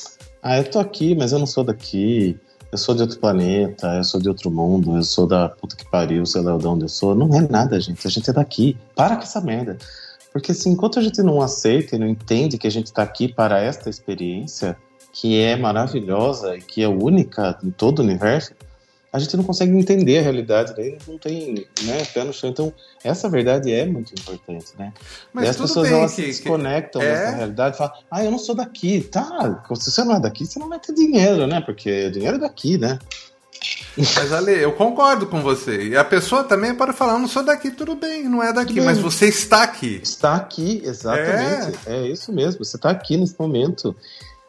ah, 0.43 0.59
eu 0.59 0.65
tô 0.65 0.79
aqui, 0.79 1.15
mas 1.15 1.33
eu 1.33 1.39
não 1.39 1.47
sou 1.47 1.65
daqui. 1.65 2.39
Eu 2.71 2.79
sou 2.79 2.95
de 2.95 3.03
outro 3.03 3.19
planeta, 3.19 3.97
eu 3.97 4.05
sou 4.05 4.21
de 4.21 4.29
outro 4.29 4.49
mundo, 4.49 4.97
eu 4.97 5.03
sou 5.03 5.27
da 5.27 5.49
puta 5.49 5.75
que 5.75 5.85
pariu, 5.91 6.25
sei 6.25 6.41
lá 6.41 6.57
de 6.57 6.67
onde 6.69 6.85
eu 6.85 6.89
sou. 6.89 7.17
Não 7.17 7.35
é 7.35 7.41
nada, 7.41 7.81
gente. 7.81 8.07
A 8.07 8.11
gente 8.11 8.31
é 8.31 8.33
daqui. 8.33 8.77
Para 8.95 9.17
com 9.17 9.23
essa 9.23 9.41
merda. 9.41 9.77
Porque 10.33 10.53
assim, 10.53 10.71
enquanto 10.71 10.99
a 10.99 11.03
gente 11.03 11.23
não 11.23 11.41
aceita 11.41 11.97
e 11.97 11.99
não 11.99 12.07
entende 12.07 12.59
que 12.59 12.67
a 12.67 12.71
gente 12.71 12.87
está 12.87 13.03
aqui 13.03 13.33
para 13.33 13.61
esta 13.61 13.91
experiência, 13.91 14.77
que 15.13 15.41
é 15.41 15.57
maravilhosa 15.57 16.57
e 16.57 16.61
que 16.61 16.83
é 16.83 16.89
única 16.89 17.59
em 17.65 17.71
todo 17.71 17.99
o 17.99 18.03
universo, 18.03 18.55
a 19.13 19.19
gente 19.19 19.37
não 19.37 19.43
consegue 19.43 19.77
entender 19.77 20.19
a 20.19 20.23
realidade, 20.23 20.73
daí 20.77 20.97
não 21.07 21.19
tem 21.19 21.67
né, 21.83 22.05
pé 22.15 22.23
no 22.23 22.33
chão. 22.33 22.51
Então, 22.51 22.73
essa 23.03 23.29
verdade 23.29 23.73
é 23.73 23.85
muito 23.85 24.13
importante, 24.15 24.67
né? 24.79 24.93
Mas 25.33 25.47
e 25.47 25.49
as 25.49 25.57
pessoas 25.57 25.89
bem, 25.89 25.99
elas 25.99 26.15
que, 26.15 26.23
se 26.23 26.27
desconectam 26.29 27.01
que... 27.01 27.07
É... 27.09 27.11
dessa 27.11 27.37
realidade 27.37 27.75
e 27.75 27.79
falam, 27.79 27.95
ah, 28.09 28.25
eu 28.25 28.31
não 28.31 28.39
sou 28.39 28.55
daqui. 28.55 29.01
Tá, 29.01 29.65
se 29.75 29.91
você 29.91 30.05
não 30.05 30.15
é 30.15 30.21
daqui, 30.21 30.47
você 30.47 30.61
não 30.61 30.69
vai 30.69 30.79
ter 30.79 30.95
dinheiro, 30.95 31.45
né? 31.49 31.61
Porque 31.61 32.09
dinheiro 32.11 32.37
é 32.37 32.41
daqui, 32.41 32.79
né? 32.79 33.01
Mas 33.97 34.33
Ale, 34.33 34.63
eu 34.63 34.73
concordo 34.73 35.27
com 35.27 35.43
você. 35.43 35.89
E 35.89 35.97
a 35.97 36.05
pessoa 36.05 36.45
também 36.45 36.75
pode 36.75 36.93
falar, 36.93 37.19
não 37.19 37.29
sou 37.29 37.43
daqui, 37.43 37.71
tudo 37.71 37.95
bem, 37.95 38.29
não 38.29 38.43
é 38.43 38.53
daqui, 38.53 38.81
mas 38.81 38.99
você 38.99 39.29
está 39.29 39.63
aqui. 39.63 40.01
Está 40.03 40.37
aqui, 40.37 40.83
exatamente. 40.85 41.79
É, 41.87 41.97
é 41.97 42.09
isso 42.09 42.33
mesmo, 42.33 42.65
você 42.65 42.77
está 42.77 42.91
aqui 42.91 43.17
nesse 43.17 43.35
momento. 43.39 43.95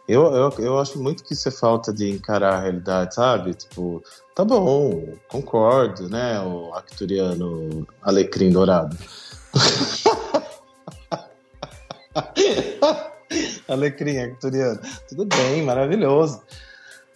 Eu, 0.08 0.24
eu, 0.34 0.54
eu 0.60 0.80
acho 0.80 1.02
muito 1.02 1.24
que 1.24 1.34
isso 1.34 1.48
é 1.48 1.52
falta 1.52 1.94
de 1.94 2.10
encarar 2.10 2.56
a 2.56 2.60
realidade, 2.60 3.16
sabe? 3.16 3.54
Tipo, 3.54 4.04
tá 4.36 4.44
bom, 4.44 5.14
concordo, 5.28 6.10
né? 6.10 6.40
O 6.42 6.74
Acturiano 6.74 7.88
Alecrim 8.02 8.52
Dourado. 8.52 8.98
Alecrim 13.68 14.18
Acturiano. 14.18 14.80
Tudo 15.08 15.26
bem, 15.26 15.64
maravilhoso. 15.64 16.42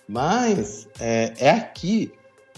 Mas 0.08 0.88
é, 1.00 1.34
é 1.38 1.50
aqui, 1.50 2.12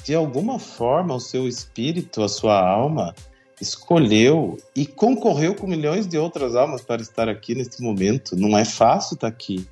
de 0.03 0.13
alguma 0.13 0.59
forma, 0.59 1.15
o 1.15 1.19
seu 1.19 1.47
espírito, 1.47 2.21
a 2.23 2.29
sua 2.29 2.59
alma, 2.59 3.15
escolheu 3.59 4.57
e 4.75 4.85
concorreu 4.85 5.55
com 5.55 5.65
milhões 5.65 6.07
de 6.07 6.17
outras 6.17 6.55
almas 6.55 6.81
para 6.81 7.01
estar 7.01 7.29
aqui 7.29 7.55
neste 7.55 7.81
momento. 7.81 8.35
Não 8.35 8.57
é 8.57 8.65
fácil 8.65 9.15
estar 9.15 9.27
aqui 9.27 9.67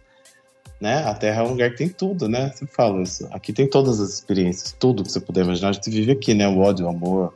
né? 0.79 1.03
A 1.05 1.13
Terra 1.13 1.41
é 1.41 1.45
um 1.45 1.49
lugar 1.49 1.71
que 1.71 1.77
tem 1.77 1.89
tudo, 1.89 2.27
né? 2.27 2.51
Você 2.53 2.65
fala 2.67 3.01
isso. 3.01 3.27
Aqui 3.31 3.53
tem 3.53 3.67
todas 3.67 3.99
as 3.99 4.09
experiências, 4.09 4.75
tudo 4.77 5.03
que 5.03 5.11
você 5.11 5.19
puder 5.19 5.43
imaginar. 5.43 5.69
A 5.69 5.73
gente 5.73 5.89
vive 5.89 6.11
aqui, 6.11 6.33
né? 6.33 6.47
O 6.47 6.59
ódio, 6.59 6.85
o 6.85 6.89
amor, 6.89 7.33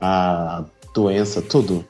a 0.00 0.64
doença, 0.94 1.40
tudo. 1.40 1.86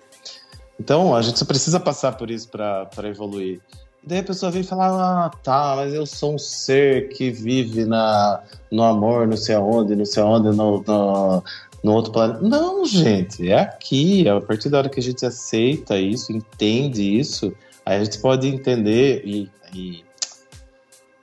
Então, 0.79 1.15
a 1.15 1.23
gente 1.23 1.39
só 1.39 1.45
precisa 1.45 1.79
passar 1.79 2.17
por 2.17 2.31
isso 2.31 2.49
para 2.49 2.89
evoluir. 3.05 3.61
E 4.03 4.09
daí 4.09 4.19
a 4.19 4.25
pessoa 4.25 4.51
vem 4.51 4.63
falar, 4.63 5.27
ah, 5.27 5.31
tá, 5.43 5.75
mas 5.77 5.95
eu 5.95 6.05
sou 6.05 6.35
um 6.35 6.39
ser 6.39 7.09
que 7.11 7.31
vive 7.31 7.85
na, 7.85 8.43
no 8.71 8.83
amor, 8.83 9.27
não 9.29 9.37
sei 9.37 9.55
aonde, 9.55 9.95
não 9.95 10.05
sei 10.05 10.23
aonde, 10.23 10.49
no, 10.57 10.83
no, 10.83 11.45
no 11.85 11.93
outro 11.93 12.13
planeta. 12.13 12.41
Não, 12.41 12.85
gente, 12.85 13.51
é 13.51 13.61
aqui. 13.61 14.29
A 14.29 14.41
partir 14.41 14.69
da 14.69 14.79
hora 14.79 14.89
que 14.89 14.99
a 14.99 15.03
gente 15.03 15.25
aceita 15.25 15.97
isso, 15.99 16.33
entende 16.33 17.03
isso, 17.19 17.55
aí 17.87 18.01
a 18.01 18.05
gente 18.05 18.19
pode 18.19 18.49
entender 18.49 19.23
e, 19.25 19.51
e 19.73 20.05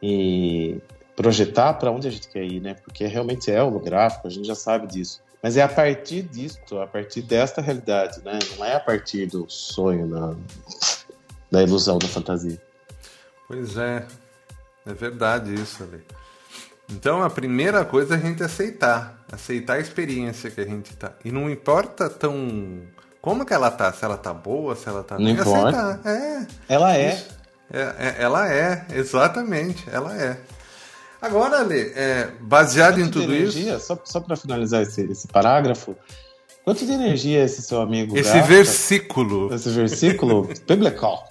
e 0.01 0.79
projetar 1.15 1.73
para 1.73 1.91
onde 1.91 2.07
a 2.07 2.11
gente 2.11 2.29
quer 2.29 2.43
ir, 2.43 2.61
né? 2.61 2.73
Porque 2.73 3.05
realmente 3.05 3.51
é 3.51 3.61
holográfico, 3.61 4.27
a 4.27 4.29
gente 4.29 4.47
já 4.47 4.55
sabe 4.55 4.87
disso. 4.87 5.21
Mas 5.41 5.57
é 5.57 5.61
a 5.61 5.67
partir 5.67 6.23
disso, 6.23 6.59
a 6.79 6.87
partir 6.87 7.21
desta 7.21 7.61
realidade, 7.61 8.21
né? 8.23 8.39
Não 8.57 8.65
é 8.65 8.75
a 8.75 8.79
partir 8.79 9.25
do 9.25 9.45
sonho, 9.49 10.07
da, 10.07 10.35
da 11.51 11.63
ilusão, 11.63 11.97
da 11.97 12.07
fantasia. 12.07 12.59
Pois 13.49 13.75
é, 13.77 14.05
é 14.85 14.93
verdade 14.93 15.55
isso, 15.55 15.81
ali. 15.81 16.01
Então 16.87 17.23
a 17.23 17.29
primeira 17.31 17.83
coisa 17.83 18.13
é 18.13 18.17
a 18.17 18.19
gente 18.19 18.43
aceitar, 18.43 19.25
aceitar 19.31 19.73
a 19.73 19.79
experiência 19.79 20.51
que 20.51 20.61
a 20.61 20.65
gente 20.65 20.95
tá. 20.95 21.13
E 21.25 21.31
não 21.31 21.49
importa 21.49 22.07
tão 22.09 22.83
como 23.19 23.43
que 23.43 23.53
ela 23.53 23.71
tá, 23.71 23.91
se 23.91 24.05
ela 24.05 24.17
tá 24.17 24.31
boa, 24.33 24.75
se 24.75 24.87
ela 24.87 25.03
tá 25.03 25.17
não 25.17 25.29
importa. 25.29 25.81
aceitar. 25.81 26.11
É. 26.11 26.47
Ela 26.69 26.95
é. 26.95 27.25
É, 27.71 27.81
é, 27.81 28.15
ela 28.19 28.51
é, 28.51 28.85
exatamente, 28.93 29.83
ela 29.91 30.15
é. 30.15 30.39
Agora, 31.19 31.59
Ale, 31.59 31.91
é, 31.95 32.29
baseado 32.39 32.99
em 32.99 33.09
tudo 33.09 33.33
energia, 33.33 33.77
isso. 33.77 33.87
Só, 33.87 33.99
só 34.05 34.19
para 34.19 34.35
finalizar 34.35 34.83
esse, 34.83 35.01
esse, 35.01 35.27
parágrafo, 35.27 35.95
quanto 36.63 36.85
de 36.85 36.91
energia 36.91 37.43
esse 37.43 37.63
seu 37.63 37.81
amigo 37.81 38.15
esse 38.15 38.31
gasta? 38.31 38.47
Versículo. 38.47 39.53
Esse 39.53 39.69
versículo 39.69 40.47
biblical. 40.67 41.27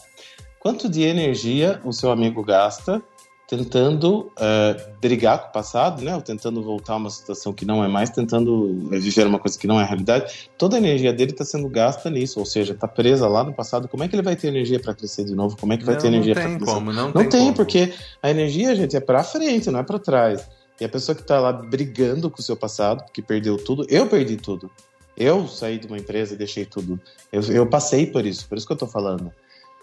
Quanto 0.61 0.89
de 0.89 1.03
energia 1.03 1.81
o 1.85 1.93
seu 1.93 2.11
amigo 2.11 2.43
gasta 2.43 3.03
tentando 3.49 4.31
uh, 4.37 4.99
brigar 5.01 5.41
com 5.41 5.49
o 5.49 5.53
passado, 5.53 6.05
né? 6.05 6.15
Ou 6.15 6.21
tentando 6.21 6.63
voltar 6.63 6.93
a 6.93 6.97
uma 6.97 7.09
situação 7.09 7.51
que 7.51 7.65
não 7.65 7.83
é 7.83 7.89
mais, 7.89 8.11
tentando 8.11 8.91
viver 8.91 9.27
uma 9.27 9.39
coisa 9.39 9.59
que 9.59 9.67
não 9.67 9.81
é 9.81 9.85
realidade. 9.85 10.51
Toda 10.59 10.77
a 10.77 10.79
energia 10.79 11.15
dele 11.15 11.31
está 11.31 11.47
sendo 11.47 11.67
gasta 11.67 12.11
nisso, 12.11 12.39
ou 12.39 12.45
seja, 12.45 12.75
está 12.75 12.87
presa 12.87 13.27
lá 13.27 13.43
no 13.43 13.55
passado. 13.55 13.89
Como 13.89 14.05
é 14.05 14.09
que 14.09 14.15
ele 14.15 14.23
vai 14.23 14.37
ter 14.37 14.49
energia 14.49 14.79
para 14.79 14.95
crescer 14.95 15.25
de 15.25 15.35
novo? 15.35 15.57
Como 15.57 15.73
é 15.73 15.79
que 15.79 15.85
vai 15.85 15.95
não, 15.95 16.03
ter 16.03 16.09
energia 16.09 16.35
para 16.35 16.45
crescer? 16.45 16.65
Como, 16.67 16.93
não, 16.93 17.07
não 17.07 17.13
tem, 17.13 17.29
tem 17.31 17.41
como. 17.41 17.55
porque 17.55 17.95
a 18.23 18.31
energia, 18.31 18.75
gente, 18.77 18.95
é 18.95 19.01
para 19.01 19.25
frente, 19.25 19.71
não 19.71 19.81
é 19.81 19.83
para 19.83 19.99
trás. 19.99 20.47
E 20.79 20.85
a 20.85 20.89
pessoa 20.89 21.17
que 21.17 21.23
está 21.23 21.41
lá 21.41 21.51
brigando 21.51 22.31
com 22.31 22.41
o 22.41 22.43
seu 22.43 22.57
passado, 22.57 23.03
que 23.13 23.23
perdeu 23.23 23.57
tudo, 23.57 23.87
eu 23.89 24.07
perdi 24.07 24.37
tudo. 24.37 24.71
Eu 25.17 25.49
saí 25.49 25.79
de 25.79 25.87
uma 25.87 25.97
empresa 25.97 26.35
e 26.35 26.37
deixei 26.37 26.67
tudo. 26.67 27.01
Eu, 27.33 27.43
eu 27.45 27.67
passei 27.67 28.07
por 28.07 28.27
isso, 28.27 28.47
por 28.47 28.59
isso 28.59 28.67
que 28.67 28.73
eu 28.73 28.77
estou 28.77 28.89
falando. 28.89 29.33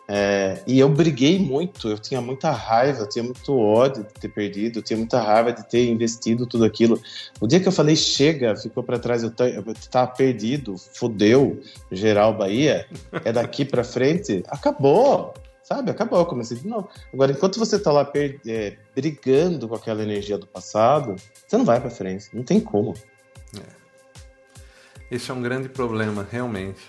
É, 0.07 0.62
e 0.67 0.79
eu 0.79 0.88
briguei 0.88 1.39
muito, 1.39 1.89
eu 1.89 1.97
tinha 1.97 2.21
muita 2.21 2.51
raiva, 2.51 3.01
eu 3.01 3.09
tinha 3.09 3.24
muito 3.24 3.57
ódio 3.57 4.03
de 4.03 4.13
ter 4.13 4.29
perdido, 4.29 4.79
eu 4.79 4.83
tinha 4.83 4.97
muita 4.97 5.19
raiva 5.19 5.51
de 5.51 5.67
ter 5.67 5.89
investido 5.89 6.45
tudo 6.45 6.63
aquilo. 6.63 7.01
O 7.41 7.47
dia 7.47 7.59
que 7.59 7.67
eu 7.67 7.71
falei 7.71 7.95
chega, 7.95 8.55
ficou 8.55 8.83
para 8.83 9.00
trás, 9.00 9.24
eu 9.24 9.33
estava 9.71 10.07
perdido, 10.07 10.77
fodeu, 10.77 11.59
geral 11.91 12.33
Bahia, 12.35 12.88
é 13.24 13.31
daqui 13.31 13.65
para 13.65 13.83
frente, 13.83 14.43
acabou, 14.47 15.33
sabe? 15.63 15.89
Acabou, 15.89 16.19
eu 16.19 16.25
comecei 16.25 16.57
de 16.57 16.67
novo. 16.67 16.88
Agora, 17.12 17.31
enquanto 17.31 17.57
você 17.57 17.77
está 17.77 17.91
lá 17.91 18.09
é, 18.47 18.77
brigando 18.95 19.67
com 19.67 19.75
aquela 19.75 20.03
energia 20.03 20.38
do 20.38 20.45
passado, 20.45 21.15
você 21.47 21.57
não 21.57 21.65
vai 21.65 21.81
para 21.81 21.89
frente, 21.89 22.29
não 22.31 22.43
tem 22.43 22.59
como. 22.59 22.93
É. 23.57 23.85
Esse 25.09 25.31
é 25.31 25.33
um 25.33 25.41
grande 25.41 25.67
problema, 25.67 26.27
realmente. 26.29 26.81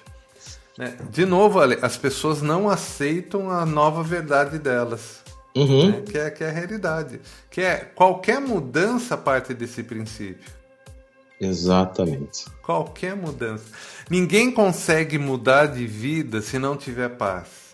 É, 0.79 0.93
de 1.11 1.25
novo, 1.25 1.61
as 1.61 1.97
pessoas 1.97 2.43
não 2.43 2.69
aceitam 2.69 3.51
a 3.51 3.65
nova 3.65 4.03
verdade 4.03 4.59
delas. 4.59 5.25
Uhum. 5.57 5.91
Né? 5.91 6.03
Que, 6.03 6.19
é, 6.19 6.31
que 6.31 6.45
é 6.45 6.49
a 6.49 6.53
realidade. 6.53 7.21
Que 7.51 7.63
é 7.63 7.77
qualquer 7.77 8.41
mudança 8.41 9.17
parte 9.17 9.55
desse 9.55 9.83
princípio. 9.83 10.55
Exatamente. 11.41 12.45
Qualquer 12.63 13.17
mudança. 13.17 13.65
Ninguém 14.11 14.51
consegue 14.51 15.19
mudar 15.19 15.67
de 15.67 15.87
vida 15.87 16.43
se 16.43 16.59
não 16.59 16.77
tiver 16.77 17.11
paz. 17.11 17.67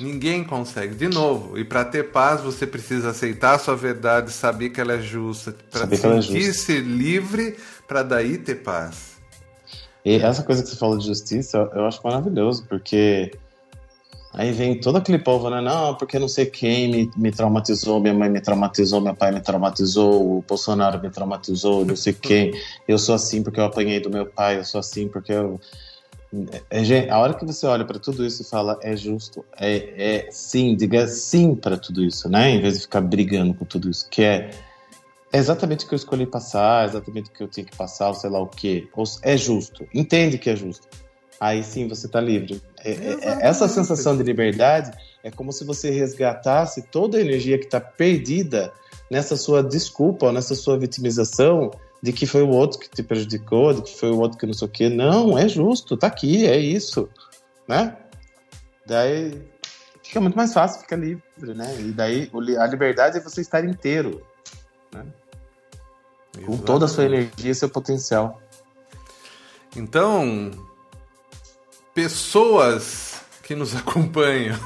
Ninguém 0.00 0.42
consegue. 0.42 0.94
De 0.94 1.08
novo, 1.08 1.58
e 1.58 1.64
para 1.64 1.84
ter 1.84 2.10
paz 2.10 2.40
você 2.40 2.66
precisa 2.66 3.10
aceitar 3.10 3.54
a 3.54 3.58
sua 3.58 3.76
verdade, 3.76 4.32
saber 4.32 4.70
que 4.70 4.80
ela 4.80 4.94
é 4.94 5.00
justa, 5.00 5.54
para 5.70 5.84
é 5.92 5.96
sentir-se 5.96 6.78
é 6.78 6.80
livre, 6.80 7.56
para 7.86 8.02
daí 8.02 8.38
ter 8.38 8.56
paz. 8.56 9.11
E 10.04 10.16
essa 10.16 10.42
coisa 10.42 10.62
que 10.62 10.68
você 10.68 10.76
falou 10.76 10.98
de 10.98 11.06
justiça, 11.06 11.70
eu 11.74 11.86
acho 11.86 12.00
maravilhoso, 12.02 12.64
porque 12.68 13.32
aí 14.32 14.50
vem 14.50 14.80
todo 14.80 14.96
aquele 14.96 15.18
povo, 15.18 15.48
né? 15.48 15.60
Não, 15.60 15.94
porque 15.94 16.18
não 16.18 16.26
sei 16.26 16.46
quem 16.46 16.90
me, 16.90 17.10
me 17.16 17.30
traumatizou, 17.30 18.00
minha 18.00 18.14
mãe 18.14 18.28
me 18.28 18.40
traumatizou, 18.40 19.00
meu 19.00 19.14
pai 19.14 19.30
me 19.30 19.40
traumatizou, 19.40 20.38
o 20.38 20.44
Bolsonaro 20.46 21.00
me 21.00 21.08
traumatizou, 21.08 21.84
não 21.84 21.94
sei 21.94 22.12
quem. 22.12 22.52
Eu 22.88 22.98
sou 22.98 23.14
assim 23.14 23.42
porque 23.42 23.60
eu 23.60 23.64
apanhei 23.64 24.00
do 24.00 24.10
meu 24.10 24.26
pai, 24.26 24.58
eu 24.58 24.64
sou 24.64 24.80
assim 24.80 25.06
porque 25.08 25.32
eu. 25.32 25.60
É, 26.70 27.10
a 27.10 27.18
hora 27.18 27.34
que 27.34 27.44
você 27.44 27.66
olha 27.66 27.84
para 27.84 27.98
tudo 27.98 28.24
isso 28.24 28.40
e 28.40 28.44
fala 28.46 28.78
é 28.82 28.96
justo, 28.96 29.44
é, 29.60 30.24
é 30.24 30.30
sim, 30.30 30.74
diga 30.74 31.06
sim 31.06 31.54
para 31.54 31.76
tudo 31.76 32.02
isso, 32.02 32.28
né? 32.28 32.50
Em 32.50 32.60
vez 32.60 32.74
de 32.74 32.80
ficar 32.80 33.02
brigando 33.02 33.52
com 33.52 33.66
tudo 33.66 33.90
isso, 33.90 34.08
que 34.08 34.22
é, 34.22 34.50
é 35.32 35.38
exatamente 35.38 35.84
o 35.84 35.88
que 35.88 35.94
eu 35.94 35.96
escolhi 35.96 36.26
passar, 36.26 36.84
é 36.84 36.88
exatamente 36.90 37.30
o 37.30 37.32
que 37.32 37.42
eu 37.42 37.48
tenho 37.48 37.66
que 37.66 37.76
passar, 37.76 38.08
ou 38.08 38.14
sei 38.14 38.28
lá 38.28 38.40
o 38.40 38.46
que. 38.46 38.88
É 39.22 39.36
justo, 39.36 39.86
entende 39.94 40.36
que 40.36 40.50
é 40.50 40.56
justo. 40.56 40.86
Aí 41.40 41.64
sim 41.64 41.88
você 41.88 42.06
está 42.06 42.20
livre. 42.20 42.62
É, 42.84 42.90
é, 42.90 42.94
é 42.94 43.38
essa 43.40 43.66
sensação 43.66 44.16
de 44.16 44.22
liberdade 44.22 44.92
é 45.24 45.30
como 45.30 45.50
se 45.52 45.64
você 45.64 45.90
resgatasse 45.90 46.82
toda 46.82 47.16
a 47.16 47.20
energia 47.20 47.58
que 47.58 47.64
está 47.64 47.80
perdida 47.80 48.72
nessa 49.10 49.36
sua 49.36 49.62
desculpa, 49.62 50.26
ou 50.26 50.32
nessa 50.32 50.54
sua 50.54 50.78
vitimização 50.78 51.70
de 52.02 52.12
que 52.12 52.26
foi 52.26 52.42
o 52.42 52.48
outro 52.50 52.78
que 52.78 52.90
te 52.90 53.02
prejudicou, 53.02 53.72
de 53.72 53.82
que 53.82 53.96
foi 53.96 54.10
o 54.10 54.18
outro 54.18 54.38
que 54.38 54.46
não 54.46 54.52
sei 54.52 54.68
o 54.68 54.70
quê. 54.70 54.88
Não, 54.88 55.38
é 55.38 55.48
justo, 55.48 55.96
tá 55.96 56.08
aqui, 56.08 56.46
é 56.46 56.58
isso, 56.58 57.08
né? 57.66 57.96
Daí 58.86 59.40
fica 60.02 60.20
muito 60.20 60.36
mais 60.36 60.52
fácil, 60.52 60.80
fica 60.80 60.96
livre, 60.96 61.22
né? 61.54 61.74
E 61.80 61.92
daí 61.92 62.30
a 62.58 62.66
liberdade 62.66 63.18
é 63.18 63.20
você 63.20 63.40
estar 63.40 63.64
inteiro, 63.64 64.22
né? 64.92 65.06
Com 66.46 66.56
toda 66.56 66.86
a 66.86 66.88
sua 66.88 67.04
energia 67.04 67.50
e 67.50 67.54
seu 67.54 67.68
potencial. 67.68 68.40
Então, 69.76 70.50
pessoas 71.94 73.20
que 73.42 73.54
nos 73.54 73.74
acompanham. 73.76 74.58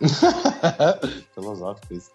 Filosófico 1.34 1.94
isso. 1.94 2.10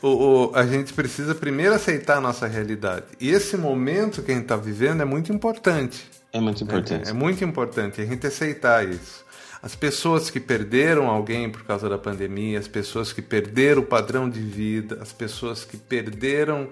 O, 0.00 0.08
o, 0.08 0.52
a 0.54 0.64
gente 0.66 0.92
precisa 0.92 1.34
primeiro 1.34 1.74
aceitar 1.74 2.18
a 2.18 2.20
nossa 2.20 2.46
realidade. 2.46 3.06
E 3.20 3.30
esse 3.30 3.56
momento 3.56 4.22
que 4.22 4.30
a 4.30 4.34
gente 4.34 4.44
está 4.44 4.56
vivendo 4.56 5.02
é 5.02 5.04
muito 5.04 5.32
importante. 5.32 6.08
É 6.32 6.40
muito 6.40 6.62
importante. 6.62 7.08
É, 7.08 7.10
é 7.10 7.12
muito 7.12 7.44
importante 7.44 8.00
a 8.00 8.06
gente 8.06 8.26
aceitar 8.26 8.88
isso. 8.88 9.24
As 9.62 9.76
pessoas 9.76 10.30
que 10.30 10.40
perderam 10.40 11.08
alguém 11.08 11.50
por 11.50 11.62
causa 11.64 11.88
da 11.88 11.98
pandemia, 11.98 12.58
as 12.58 12.66
pessoas 12.66 13.12
que 13.12 13.22
perderam 13.22 13.82
o 13.82 13.86
padrão 13.86 14.28
de 14.28 14.40
vida, 14.40 14.98
as 15.00 15.12
pessoas 15.12 15.64
que 15.64 15.76
perderam, 15.76 16.68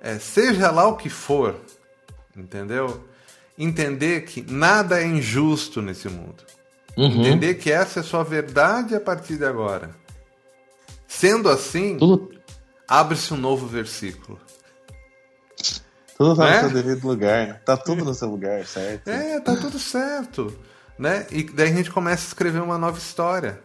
é, 0.00 0.18
seja 0.18 0.70
lá 0.70 0.86
o 0.86 0.96
que 0.96 1.08
for, 1.08 1.56
entendeu? 2.36 3.04
Entender 3.58 4.22
que 4.22 4.42
nada 4.42 5.00
é 5.00 5.06
injusto 5.06 5.82
nesse 5.82 6.08
mundo. 6.08 6.44
Uhum. 6.96 7.20
Entender 7.20 7.54
que 7.54 7.70
essa 7.70 8.00
é 8.00 8.02
a 8.02 8.04
sua 8.04 8.22
verdade 8.22 8.94
a 8.94 9.00
partir 9.00 9.36
de 9.36 9.44
agora. 9.44 9.90
Sendo 11.06 11.48
assim, 11.48 11.96
tudo, 11.98 12.30
abre-se 12.86 13.32
um 13.32 13.36
novo 13.36 13.66
versículo. 13.66 14.38
Tudo 16.16 16.36
tá 16.36 16.44
né? 16.44 16.62
no 16.62 16.70
seu 16.70 16.82
devido 16.82 17.06
lugar, 17.06 17.46
né? 17.46 17.60
tá 17.64 17.76
tudo 17.76 18.04
no 18.04 18.12
seu 18.12 18.28
lugar, 18.28 18.66
certo? 18.66 19.08
É, 19.08 19.38
tá 19.40 19.56
tudo 19.56 19.78
certo. 19.78 20.52
Né? 20.98 21.26
E 21.30 21.44
daí 21.44 21.70
a 21.70 21.74
gente 21.74 21.90
começa 21.90 22.24
a 22.24 22.26
escrever 22.26 22.60
uma 22.60 22.76
nova 22.76 22.98
história. 22.98 23.60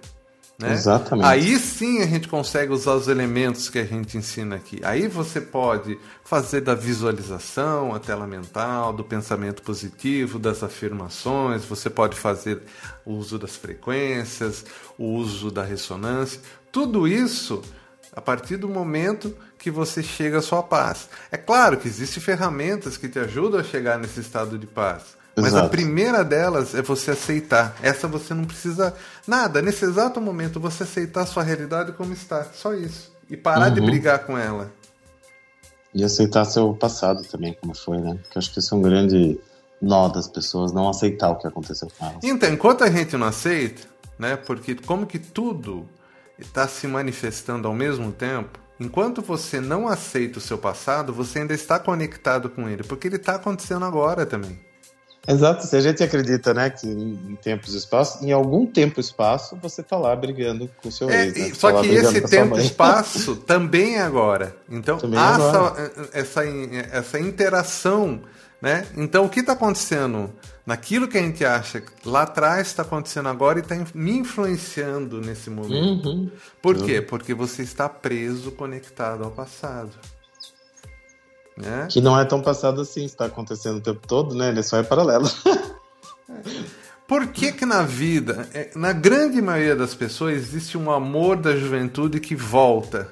Né? 0.64 0.74
Exatamente. 0.74 1.28
Aí 1.28 1.60
sim 1.60 2.02
a 2.02 2.08
gente 2.08 2.30
consegue 2.30 2.72
usar 2.72 2.94
os 2.94 3.10
elementos 3.10 3.70
que 3.70 3.80
a 3.80 3.84
gente 3.84 4.18
ensina 4.18 4.56
aqui. 4.56 4.80
Aí 4.84 5.10
você 5.10 5.42
pode 5.42 6.00
fazer 6.24 6.62
da 6.62 6.74
visualização, 6.74 7.94
a 7.94 8.00
tela 8.00 8.26
mental, 8.26 8.94
do 8.94 9.04
pensamento 9.04 9.62
positivo, 9.62 10.40
das 10.40 10.64
afirmações, 10.64 11.66
você 11.66 11.90
pode 11.90 12.16
fazer 12.16 12.62
o 13.06 13.14
uso 13.14 13.38
das 13.38 13.58
frequências, 13.58 14.66
o 14.98 15.06
uso 15.06 15.52
da 15.52 15.64
ressonância. 15.64 16.40
Tudo 16.72 17.08
isso 17.08 17.62
a 18.16 18.22
partir 18.22 18.58
do 18.58 18.70
momento 18.70 19.36
que 19.58 19.70
você 19.70 20.02
chega 20.02 20.38
à 20.38 20.42
sua 20.42 20.64
paz. 20.64 21.10
É 21.32 21.38
claro 21.38 21.78
que 21.78 21.88
existem 21.88 22.24
ferramentas 22.24 22.96
que 22.96 23.10
te 23.10 23.20
ajudam 23.20 23.60
a 23.60 23.64
chegar 23.64 24.00
nesse 24.00 24.20
estado 24.22 24.58
de 24.58 24.68
paz. 24.68 25.18
Mas 25.36 25.48
Exato. 25.48 25.66
a 25.66 25.70
primeira 25.70 26.24
delas 26.24 26.76
é 26.76 26.82
você 26.82 27.12
aceitar. 27.12 27.76
Essa 27.82 28.08
você 28.08 28.34
não 28.34 28.46
precisa 28.46 28.94
nada. 29.26 29.62
Nesse 29.62 29.84
exato 29.84 30.22
momento, 30.22 30.60
você 30.60 30.84
aceitar 30.84 31.22
a 31.22 31.26
sua 31.26 31.42
realidade 31.42 31.92
como 31.94 32.14
está. 32.14 32.44
Só 32.54 32.74
isso. 32.74 33.12
E 33.30 33.36
parar 33.36 33.70
uhum. 33.70 33.74
de 33.74 33.82
brigar 33.82 34.20
com 34.26 34.38
ela. 34.38 34.72
E 35.94 36.04
aceitar 36.04 36.46
seu 36.46 36.74
passado 36.74 37.24
também, 37.24 37.58
como 37.60 37.76
foi, 37.76 37.98
né? 37.98 38.18
Porque 38.22 38.38
acho 38.38 38.54
que 38.54 38.60
isso 38.60 38.76
é 38.76 38.78
um 38.78 38.82
grande 38.82 39.40
nó 39.82 40.08
das 40.08 40.28
pessoas, 40.28 40.72
não 40.72 40.88
aceitar 40.88 41.30
o 41.30 41.36
que 41.36 41.48
aconteceu 41.48 41.88
com 41.98 42.06
elas. 42.06 42.24
Então, 42.24 42.52
enquanto 42.52 42.84
a 42.84 42.90
gente 42.90 43.18
não 43.18 43.28
aceita, 43.28 43.88
né? 44.18 44.36
Porque 44.36 44.76
como 44.76 45.06
que 45.06 45.18
tudo 45.20 45.88
está 46.38 46.68
se 46.68 46.88
manifestando 46.88 47.68
ao 47.68 47.74
mesmo 47.74 48.12
tempo, 48.12 48.60
enquanto 48.80 49.22
você 49.22 49.60
não 49.60 49.88
aceita 49.88 50.38
o 50.38 50.42
seu 50.42 50.58
passado, 50.58 51.14
você 51.14 51.40
ainda 51.40 51.54
está 51.54 51.80
conectado 51.80 52.50
com 52.50 52.70
ele, 52.70 52.84
porque 52.84 53.08
ele 53.08 53.16
está 53.16 53.36
acontecendo 53.36 53.86
agora 53.86 54.26
também. 54.26 54.60
Exato, 55.26 55.66
se 55.66 55.76
a 55.76 55.80
gente 55.80 56.04
acredita, 56.04 56.54
né, 56.54 56.70
que 56.70 56.86
em 56.86 57.38
tempos 57.42 57.74
e 57.74 57.78
espaço, 57.78 58.26
em 58.26 58.34
algum 58.34 58.66
tempo 58.66 59.00
e 59.00 59.02
espaço 59.02 59.58
você 59.62 59.80
está 59.80 59.96
lá 59.96 60.14
brigando 60.14 60.70
com 60.82 60.90
o 60.90 60.92
seu 60.92 61.10
é, 61.10 61.28
ex. 61.28 61.38
Né? 61.38 61.54
Só 61.54 61.72
tá 61.72 61.82
que 61.82 61.88
esse 61.88 62.22
tempo 62.22 62.60
e 62.60 62.66
espaço 62.66 63.38
também 63.48 63.96
é 63.96 64.02
agora. 64.02 64.56
Então, 64.70 64.98
também 64.98 65.18
há 65.18 65.24
é 65.24 65.34
agora. 65.36 65.92
Essa, 66.12 66.42
essa, 66.42 66.46
essa 66.92 67.20
interação, 67.20 68.22
né? 68.62 68.86
Então, 68.98 69.24
o 69.24 69.30
que 69.30 69.40
está 69.40 69.54
acontecendo 69.54 70.30
naquilo 70.66 71.08
que 71.08 71.18
a 71.18 71.22
gente 71.22 71.44
acha 71.46 71.82
lá 72.06 72.24
atrás 72.24 72.68
está 72.68 72.84
acontecendo 72.84 73.30
agora 73.30 73.60
e 73.60 73.62
está 73.62 73.76
me 73.94 74.18
influenciando 74.18 75.22
nesse 75.22 75.50
momento. 75.50 76.10
Uhum. 76.10 76.32
Por 76.62 76.84
quê? 76.84 77.02
Porque 77.02 77.34
você 77.34 77.62
está 77.62 77.88
preso, 77.88 78.52
conectado 78.52 79.24
ao 79.24 79.32
passado. 79.32 79.92
Né? 81.58 81.88
Que 81.90 82.02
não 82.02 82.20
é 82.20 82.26
tão 82.26 82.42
passado 82.42 82.82
assim, 82.82 83.06
está 83.06 83.26
acontecendo 83.26 83.78
o 83.78 83.82
tempo 83.82 84.08
todo, 84.08 84.34
né? 84.36 84.50
Ele 84.50 84.64
só 84.64 84.78
é 84.78 84.84
paralelo. 84.84 85.30
Por 87.08 87.28
que 87.28 87.52
que 87.52 87.66
na 87.66 87.84
vida, 87.84 88.48
é, 88.54 88.72
na 88.76 88.92
grande 88.92 89.42
maioria 89.42 89.76
das 89.76 89.94
pessoas, 89.94 90.36
existe 90.36 90.78
um 90.78 90.90
amor 90.90 91.38
da 91.38 91.56
juventude 91.56 92.20
que 92.20 92.36
volta? 92.36 93.08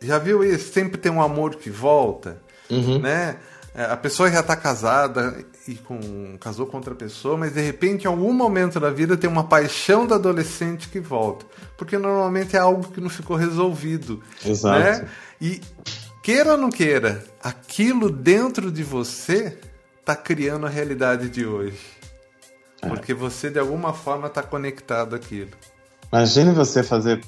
Já 0.00 0.18
viu 0.18 0.42
isso? 0.42 0.72
Sempre 0.72 0.98
tem 0.98 1.12
um 1.12 1.20
amor 1.20 1.56
que 1.56 1.68
volta, 1.68 2.40
uhum. 2.70 3.00
né? 3.00 3.36
É, 3.74 3.84
a 3.84 3.96
pessoa 3.96 4.30
já 4.30 4.40
está 4.40 4.54
casada 4.54 5.44
e 5.66 5.74
com, 5.74 6.36
casou 6.38 6.66
com 6.66 6.76
outra 6.76 6.94
pessoa, 6.94 7.36
mas 7.36 7.54
de 7.54 7.60
repente, 7.60 8.04
em 8.04 8.06
algum 8.06 8.32
momento 8.32 8.78
da 8.78 8.90
vida, 8.90 9.16
tem 9.16 9.28
uma 9.28 9.44
paixão 9.44 10.06
da 10.06 10.16
adolescente 10.16 10.88
que 10.88 11.00
volta. 11.00 11.46
Porque 11.76 11.96
normalmente 11.96 12.54
é 12.54 12.58
algo 12.58 12.88
que 12.88 13.00
não 13.00 13.08
ficou 13.08 13.36
resolvido. 13.36 14.22
Exato. 14.44 14.78
Né? 14.78 15.08
E 15.40 15.60
queira 16.22 16.52
ou 16.52 16.56
não 16.56 16.70
queira, 16.70 17.24
aquilo 17.42 18.08
dentro 18.10 18.70
de 18.70 18.82
você 18.82 19.58
está 20.00 20.14
criando 20.14 20.66
a 20.66 20.70
realidade 20.70 21.28
de 21.28 21.44
hoje. 21.44 21.78
É. 22.80 22.88
Porque 22.88 23.12
você, 23.12 23.50
de 23.50 23.58
alguma 23.58 23.92
forma, 23.92 24.28
está 24.28 24.42
conectado 24.42 25.14
àquilo. 25.14 25.50
Imagine 26.12 26.52
você 26.52 26.82
fazer 26.82 27.20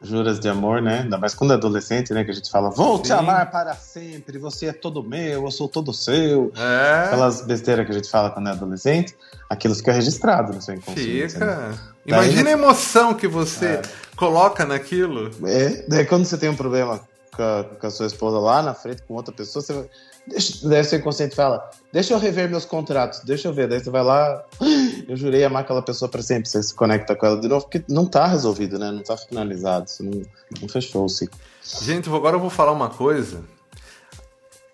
juras 0.00 0.40
de 0.40 0.48
amor, 0.48 0.82
né? 0.82 1.00
Ainda 1.00 1.16
mais 1.16 1.34
quando 1.34 1.52
é 1.52 1.54
adolescente, 1.54 2.12
né? 2.12 2.24
Que 2.24 2.30
a 2.30 2.34
gente 2.34 2.50
fala, 2.50 2.70
vou 2.70 2.96
Sim. 2.96 3.02
te 3.04 3.12
amar 3.12 3.50
para 3.50 3.74
sempre, 3.74 4.38
você 4.38 4.66
é 4.66 4.72
todo 4.72 5.02
meu, 5.02 5.44
eu 5.44 5.50
sou 5.50 5.68
todo 5.68 5.92
seu. 5.92 6.52
É. 6.56 7.04
Aquelas 7.06 7.42
besteiras 7.42 7.86
que 7.86 7.92
a 7.92 7.94
gente 7.94 8.10
fala 8.10 8.30
quando 8.30 8.48
é 8.48 8.52
adolescente, 8.52 9.16
aquilo 9.48 9.74
fica 9.74 9.92
registrado 9.92 10.52
no 10.52 10.60
seu 10.60 10.74
inconsciente. 10.74 11.34
Fica. 11.34 11.46
Né? 11.46 11.78
Imagina 12.04 12.44
daí, 12.44 12.54
a 12.54 12.56
emoção 12.56 13.14
que 13.14 13.28
você 13.28 13.66
é. 13.66 13.82
coloca 14.16 14.64
naquilo. 14.66 15.30
É, 15.46 15.84
daí 15.88 16.04
quando 16.04 16.24
você 16.24 16.36
tem 16.36 16.48
um 16.48 16.56
problema 16.56 17.00
com 17.34 17.42
a, 17.42 17.64
com 17.64 17.86
a 17.86 17.90
sua 17.90 18.06
esposa 18.06 18.38
lá 18.38 18.62
na 18.62 18.74
frente 18.74 19.02
com 19.02 19.14
outra 19.14 19.34
pessoa, 19.34 19.62
você 19.62 19.72
vai 19.72 19.88
Deixa, 20.26 20.68
daí 20.68 20.84
seu 20.84 21.00
inconsciente 21.00 21.34
fala, 21.34 21.68
deixa 21.92 22.14
eu 22.14 22.18
rever 22.18 22.48
meus 22.48 22.64
contratos, 22.64 23.20
deixa 23.24 23.48
eu 23.48 23.52
ver. 23.52 23.68
Daí 23.68 23.80
você 23.80 23.90
vai 23.90 24.04
lá, 24.04 24.44
eu 25.08 25.16
jurei 25.16 25.44
amar 25.44 25.62
aquela 25.62 25.82
pessoa 25.82 26.08
para 26.08 26.22
sempre. 26.22 26.48
Você 26.48 26.62
se 26.62 26.74
conecta 26.74 27.16
com 27.16 27.26
ela 27.26 27.40
de 27.40 27.48
novo, 27.48 27.64
porque 27.64 27.84
não 27.88 28.06
tá 28.06 28.26
resolvido, 28.26 28.78
né? 28.78 28.90
Não 28.92 29.02
tá 29.02 29.16
finalizado, 29.16 29.90
você 29.90 30.02
não, 30.02 30.22
não 30.60 30.68
fechou 30.68 31.04
o 31.04 31.08
ciclo. 31.08 31.38
Gente, 31.82 32.08
agora 32.08 32.36
eu 32.36 32.40
vou 32.40 32.50
falar 32.50 32.70
uma 32.70 32.88
coisa. 32.88 33.42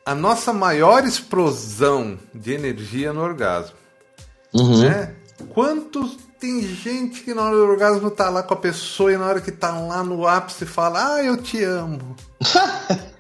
A 0.05 0.14
nossa 0.14 0.53
maior 0.53 1.05
explosão 1.05 2.18
de 2.35 2.53
energia 2.53 3.09
é 3.09 3.12
no 3.12 3.23
orgasmo. 3.23 3.77
Uhum. 4.53 4.83
Né? 4.83 5.14
Quantos 5.51 6.16
tem 6.38 6.62
gente 6.62 7.22
que 7.22 7.35
na 7.35 7.42
hora 7.42 7.57
do 7.57 7.64
orgasmo 7.64 8.11
tá 8.11 8.31
lá 8.31 8.42
com 8.42 8.55
a 8.55 8.57
pessoa 8.57 9.12
e 9.12 9.16
na 9.16 9.27
hora 9.27 9.40
que 9.40 9.51
tá 9.51 9.72
lá 9.72 10.05
no 10.05 10.27
ápice 10.27 10.64
fala, 10.66 11.14
ah, 11.14 11.24
eu 11.24 11.37
te 11.37 11.62
amo. 11.62 12.16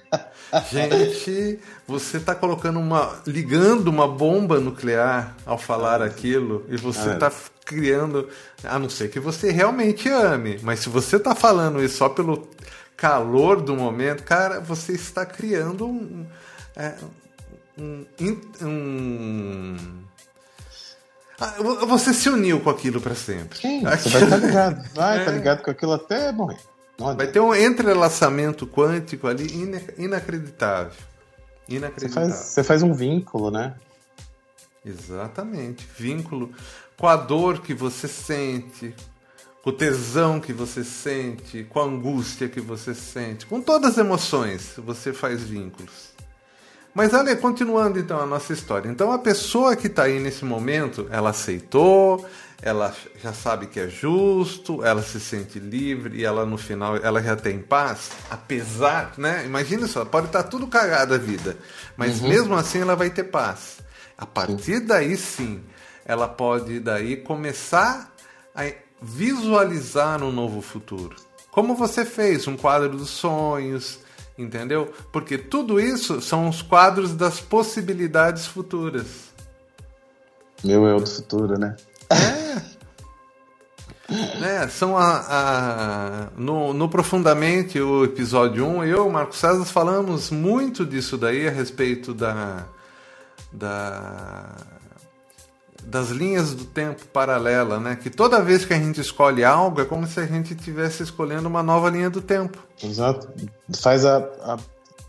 Gente, 0.70 1.58
você 1.86 2.16
está 2.16 2.34
colocando 2.34 2.80
uma. 2.80 3.20
ligando 3.26 3.88
uma 3.88 4.08
bomba 4.08 4.58
nuclear 4.58 5.36
ao 5.44 5.58
falar 5.58 6.00
aquilo 6.00 6.64
e 6.70 6.76
você 6.76 7.10
é. 7.10 7.32
criando. 7.64 8.28
A 8.64 8.78
não 8.78 8.88
ser 8.88 9.10
que 9.10 9.20
você 9.20 9.50
realmente 9.50 10.08
ame, 10.08 10.58
mas 10.62 10.80
se 10.80 10.88
você 10.88 11.16
está 11.16 11.34
falando 11.34 11.82
isso 11.82 11.98
só 11.98 12.08
pelo 12.08 12.48
calor 12.96 13.60
do 13.60 13.76
momento, 13.76 14.24
cara, 14.24 14.58
você 14.58 14.92
está 14.92 15.26
criando 15.26 15.86
um. 15.86 16.26
É, 16.74 16.94
um, 17.78 18.06
um 18.62 19.76
ah, 19.76 20.07
você 21.86 22.12
se 22.12 22.28
uniu 22.28 22.60
com 22.60 22.70
aquilo 22.70 23.00
para 23.00 23.14
sempre. 23.14 23.58
Sim, 23.58 23.82
você 23.82 24.08
vai 24.08 24.22
estar 24.24 24.40
tá 24.40 24.46
ligado. 24.46 24.94
Vai 24.94 25.18
estar 25.18 25.24
tá 25.24 25.32
é. 25.32 25.34
ligado 25.38 25.62
com 25.62 25.70
aquilo 25.70 25.92
até 25.92 26.32
morrer. 26.32 26.58
Vai 26.98 27.28
ter 27.28 27.38
um 27.38 27.54
entrelaçamento 27.54 28.66
quântico 28.66 29.28
ali 29.28 29.46
inacreditável. 29.96 30.92
Inacreditável. 31.68 32.28
Você 32.28 32.34
faz, 32.34 32.46
você 32.46 32.64
faz 32.64 32.82
um 32.82 32.92
vínculo, 32.92 33.52
né? 33.52 33.74
Exatamente. 34.84 35.86
Vínculo 35.96 36.50
com 36.96 37.06
a 37.06 37.14
dor 37.14 37.60
que 37.60 37.72
você 37.72 38.08
sente, 38.08 38.92
com 39.62 39.70
o 39.70 39.72
tesão 39.72 40.40
que 40.40 40.52
você 40.52 40.82
sente, 40.82 41.62
com 41.64 41.80
a 41.80 41.84
angústia 41.84 42.48
que 42.48 42.60
você 42.60 42.94
sente, 42.94 43.46
com 43.46 43.60
todas 43.60 43.92
as 43.92 43.98
emoções, 43.98 44.72
você 44.78 45.12
faz 45.12 45.44
vínculos. 45.44 46.17
Mas 46.94 47.14
olha, 47.14 47.36
continuando 47.36 47.98
então 47.98 48.20
a 48.20 48.26
nossa 48.26 48.52
história. 48.52 48.88
Então 48.88 49.12
a 49.12 49.18
pessoa 49.18 49.76
que 49.76 49.86
está 49.86 50.04
aí 50.04 50.18
nesse 50.18 50.44
momento, 50.44 51.06
ela 51.10 51.30
aceitou, 51.30 52.26
ela 52.60 52.94
já 53.22 53.32
sabe 53.32 53.66
que 53.66 53.78
é 53.78 53.88
justo, 53.88 54.84
ela 54.84 55.02
se 55.02 55.20
sente 55.20 55.60
livre 55.60 56.18
e 56.18 56.24
ela 56.24 56.44
no 56.44 56.58
final 56.58 56.96
ela 56.96 57.22
já 57.22 57.36
tem 57.36 57.58
paz, 57.60 58.10
apesar, 58.28 59.12
né? 59.16 59.44
Imagina 59.46 59.86
só, 59.86 60.04
pode 60.04 60.26
estar 60.26 60.42
tá 60.42 60.48
tudo 60.48 60.66
cagado 60.66 61.14
a 61.14 61.18
vida, 61.18 61.56
mas 61.96 62.20
uhum. 62.20 62.28
mesmo 62.28 62.54
assim 62.56 62.80
ela 62.80 62.96
vai 62.96 63.10
ter 63.10 63.24
paz. 63.24 63.78
A 64.16 64.26
partir 64.26 64.80
daí 64.80 65.16
sim, 65.16 65.62
ela 66.04 66.26
pode 66.26 66.80
daí 66.80 67.16
começar 67.16 68.12
a 68.54 68.64
visualizar 69.00 70.20
um 70.24 70.32
novo 70.32 70.60
futuro. 70.60 71.14
Como 71.52 71.76
você 71.76 72.04
fez 72.04 72.48
um 72.48 72.56
quadro 72.56 72.88
dos 72.88 73.10
sonhos, 73.10 74.00
entendeu? 74.38 74.92
Porque 75.12 75.36
tudo 75.36 75.80
isso 75.80 76.20
são 76.20 76.48
os 76.48 76.62
quadros 76.62 77.14
das 77.14 77.40
possibilidades 77.40 78.46
futuras. 78.46 79.06
Meu 80.64 80.86
eu 80.86 81.00
do 81.00 81.06
futuro, 81.06 81.58
né? 81.58 81.76
É. 82.10 82.78
É, 84.42 84.66
são 84.68 84.96
a, 84.96 85.26
a 85.28 86.28
no, 86.34 86.72
no, 86.72 86.88
Profundamente, 86.88 87.78
o 87.78 88.04
episódio 88.04 88.66
1, 88.66 88.84
eu 88.84 89.06
e 89.06 89.12
Marcos 89.12 89.36
César 89.38 89.66
falamos 89.66 90.30
muito 90.30 90.86
disso 90.86 91.18
daí 91.18 91.46
a 91.46 91.50
respeito 91.50 92.14
da, 92.14 92.64
da 93.52 94.54
das 95.88 96.10
linhas 96.10 96.52
do 96.52 96.66
tempo 96.66 97.06
paralela, 97.06 97.80
né? 97.80 97.96
Que 97.96 98.10
toda 98.10 98.42
vez 98.42 98.64
que 98.64 98.74
a 98.74 98.78
gente 98.78 99.00
escolhe 99.00 99.42
algo 99.42 99.80
é 99.80 99.86
como 99.86 100.06
se 100.06 100.20
a 100.20 100.26
gente 100.26 100.52
estivesse 100.52 101.02
escolhendo 101.02 101.48
uma 101.48 101.62
nova 101.62 101.88
linha 101.88 102.10
do 102.10 102.20
tempo. 102.20 102.58
Exato. 102.82 103.28
Faz 103.80 104.04
a, 104.04 104.18
a, 104.18 104.58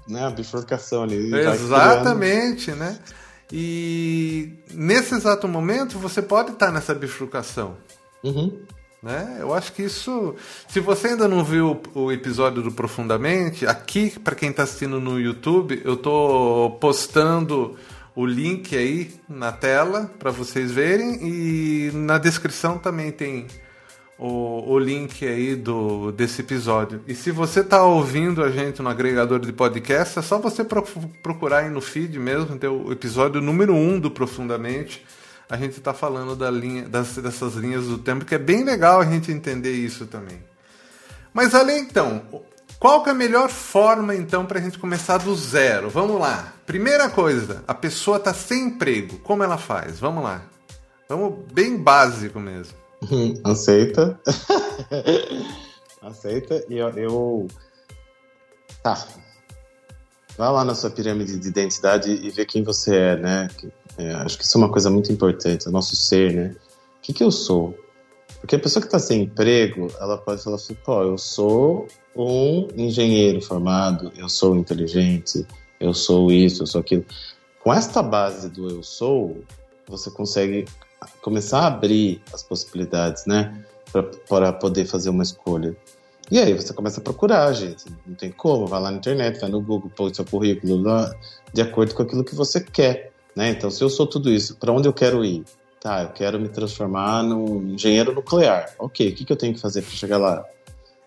né, 0.08 0.26
a 0.26 0.30
bifurcação 0.30 1.04
ali. 1.04 1.36
Exatamente, 1.36 2.72
né? 2.72 2.98
E 3.52 4.54
nesse 4.74 5.16
exato 5.16 5.48
momento 5.48 6.00
você 6.00 6.22
pode 6.22 6.52
estar 6.52 6.72
nessa 6.72 6.96
bifurcação. 6.96 7.76
Uhum. 8.24 8.60
Né? 9.04 9.38
Eu 9.40 9.54
acho 9.54 9.74
que 9.74 9.84
isso. 9.84 10.36
Se 10.68 10.80
você 10.80 11.10
ainda 11.10 11.28
não 11.28 11.44
viu 11.44 11.82
o 11.94 12.12
episódio 12.12 12.62
do 12.62 12.72
Profundamente, 12.72 13.66
aqui, 13.66 14.18
para 14.20 14.36
quem 14.36 14.50
está 14.50 14.64
assistindo 14.64 15.00
no 15.00 15.20
YouTube, 15.20 15.82
eu 15.84 15.96
estou 15.96 16.72
postando 16.72 17.76
o 18.20 18.26
link 18.26 18.76
aí 18.76 19.10
na 19.30 19.50
tela 19.50 20.12
para 20.20 20.30
vocês 20.30 20.74
verem 20.74 21.26
e 21.26 21.90
na 21.94 22.18
descrição 22.18 22.78
também 22.78 23.14
tem 23.14 23.48
o, 24.18 24.74
o 24.74 24.78
link 24.78 25.26
aí 25.26 25.56
do, 25.56 26.12
desse 26.12 26.42
episódio. 26.42 27.02
E 27.08 27.16
se 27.16 27.32
você 27.32 27.62
está 27.62 27.82
ouvindo 27.82 28.44
a 28.44 28.52
gente 28.52 28.82
no 28.82 28.90
agregador 28.90 29.40
de 29.40 29.54
podcast, 29.54 30.20
é 30.20 30.22
só 30.22 30.38
você 30.38 30.66
pro, 30.66 30.82
procurar 31.24 31.60
aí 31.60 31.70
no 31.70 31.80
feed 31.80 32.20
mesmo, 32.20 32.58
tem 32.58 32.70
o 32.70 32.92
episódio 32.92 33.40
número 33.40 33.74
1 33.74 33.90
um 33.90 33.98
do 33.98 34.12
Profundamente. 34.12 35.06
A 35.50 35.56
gente 35.56 35.78
está 35.78 35.94
falando 35.94 36.36
da 36.36 36.52
linha, 36.52 36.90
das, 36.90 37.16
dessas 37.16 37.54
linhas 37.54 37.86
do 37.86 37.98
tempo, 37.98 38.26
que 38.26 38.36
é 38.36 38.38
bem 38.38 38.66
legal 38.66 39.00
a 39.00 39.06
gente 39.06 39.32
entender 39.32 39.72
isso 39.72 40.06
também. 40.08 40.44
Mas 41.34 41.56
além 41.56 41.84
então, 41.84 42.22
qual 42.80 43.04
que 43.04 43.10
é 43.10 43.12
a 43.12 43.16
melhor 43.16 43.50
forma, 43.50 44.16
então, 44.16 44.46
para 44.46 44.58
a 44.58 44.62
gente 44.62 44.80
começar 44.80 45.18
do 45.18 45.36
zero? 45.36 45.90
Vamos 45.90 46.18
lá. 46.18 46.54
Primeira 46.66 47.10
coisa, 47.10 47.62
a 47.68 47.74
pessoa 47.74 48.16
está 48.16 48.34
sem 48.34 48.68
emprego. 48.68 49.20
Como 49.20 49.44
ela 49.44 49.58
faz? 49.58 50.00
Vamos 50.00 50.24
lá. 50.24 50.42
Vamos 51.10 51.44
bem 51.52 51.76
básico 51.76 52.40
mesmo. 52.40 52.78
Aceita. 53.44 54.18
Aceita. 56.02 56.64
E 56.70 56.78
eu, 56.78 56.90
eu. 56.92 57.48
Tá. 58.82 59.06
Vá 60.38 60.50
lá 60.50 60.64
na 60.64 60.74
sua 60.74 60.90
pirâmide 60.90 61.38
de 61.38 61.50
identidade 61.50 62.10
e 62.10 62.30
vê 62.30 62.46
quem 62.46 62.64
você 62.64 62.96
é, 62.96 63.18
né? 63.18 63.50
É, 63.98 64.14
acho 64.14 64.38
que 64.38 64.46
isso 64.46 64.58
é 64.58 64.62
uma 64.62 64.72
coisa 64.72 64.90
muito 64.90 65.12
importante, 65.12 65.68
o 65.68 65.72
nosso 65.72 65.98
ser, 65.98 66.34
né? 66.34 66.56
O 66.98 67.02
que, 67.02 67.12
que 67.12 67.24
eu 67.24 67.30
sou? 67.30 67.78
Porque 68.40 68.56
a 68.56 68.60
pessoa 68.60 68.82
que 68.82 68.88
está 68.88 69.00
sem 69.00 69.24
emprego, 69.24 69.88
ela 70.00 70.18
pode 70.18 70.42
falar 70.42 70.56
assim, 70.56 70.76
pô, 70.76 71.04
eu 71.04 71.18
sou 71.18 71.88
um 72.28 72.68
engenheiro 72.76 73.42
formado, 73.42 74.12
eu 74.18 74.28
sou 74.28 74.56
inteligente, 74.56 75.46
eu 75.80 75.94
sou 75.94 76.32
isso, 76.32 76.64
eu 76.64 76.68
sou 76.68 76.82
aquilo. 76.82 77.06
Com 77.64 77.74
esta 77.74 78.02
base 78.02 78.50
do 78.50 78.70
eu 78.70 78.84
sou, 78.84 79.42
você 79.88 80.12
consegue 80.12 80.66
começar 81.22 81.62
a 81.62 81.68
abrir 81.68 82.22
as 82.34 82.44
possibilidades, 82.44 83.26
né? 83.26 83.64
Para 84.28 84.54
poder 84.54 84.86
fazer 84.86 85.10
uma 85.10 85.24
escolha. 85.24 85.76
E 86.30 86.38
aí 86.38 86.54
você 86.54 86.74
começa 86.74 87.00
a 87.00 87.04
procurar, 87.04 87.52
gente. 87.54 87.86
Não 88.06 88.16
tem 88.16 88.32
como, 88.32 88.68
vai 88.68 88.82
lá 88.82 88.92
na 88.92 88.98
internet, 88.98 89.40
vai 89.40 89.50
no 89.50 89.62
Google, 89.62 89.90
põe 89.96 90.14
seu 90.14 90.26
currículo 90.26 90.82
lá, 90.82 91.12
de 91.54 91.62
acordo 91.62 91.96
com 91.96 92.04
aquilo 92.04 92.24
que 92.24 92.36
você 92.36 92.62
quer. 92.62 93.12
Né? 93.36 93.50
Então, 93.50 93.72
se 93.72 93.84
eu 93.84 93.90
sou 93.90 94.06
tudo 94.06 94.30
isso, 94.30 94.56
para 94.58 94.72
onde 94.72 94.88
eu 94.88 94.94
quero 94.94 95.24
ir? 95.26 95.44
Tá, 95.80 96.04
eu 96.04 96.10
quero 96.10 96.40
me 96.40 96.50
transformar 96.50 97.24
num 97.24 97.74
engenheiro 97.74 98.14
nuclear. 98.14 98.76
Ok, 98.78 99.10
o 99.10 99.16
que, 99.16 99.26
que 99.26 99.32
eu 99.32 99.38
tenho 99.38 99.54
que 99.54 99.62
fazer 99.62 99.82
para 99.82 99.92
chegar 99.92 100.18
lá? 100.18 100.46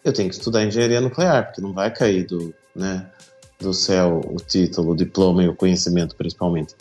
Eu 0.04 0.12
tenho 0.12 0.28
que 0.28 0.34
estudar 0.34 0.64
engenharia 0.64 1.00
nuclear, 1.00 1.46
porque 1.46 1.60
não 1.60 1.72
vai 1.72 1.92
cair 1.92 2.26
do, 2.26 2.54
né, 2.74 3.08
do 3.60 3.72
céu 3.72 4.20
o 4.24 4.36
título, 4.36 4.92
o 4.92 4.96
diploma 4.96 5.42
e 5.42 5.48
o 5.48 5.54
conhecimento, 5.54 6.16
principalmente. 6.16 6.74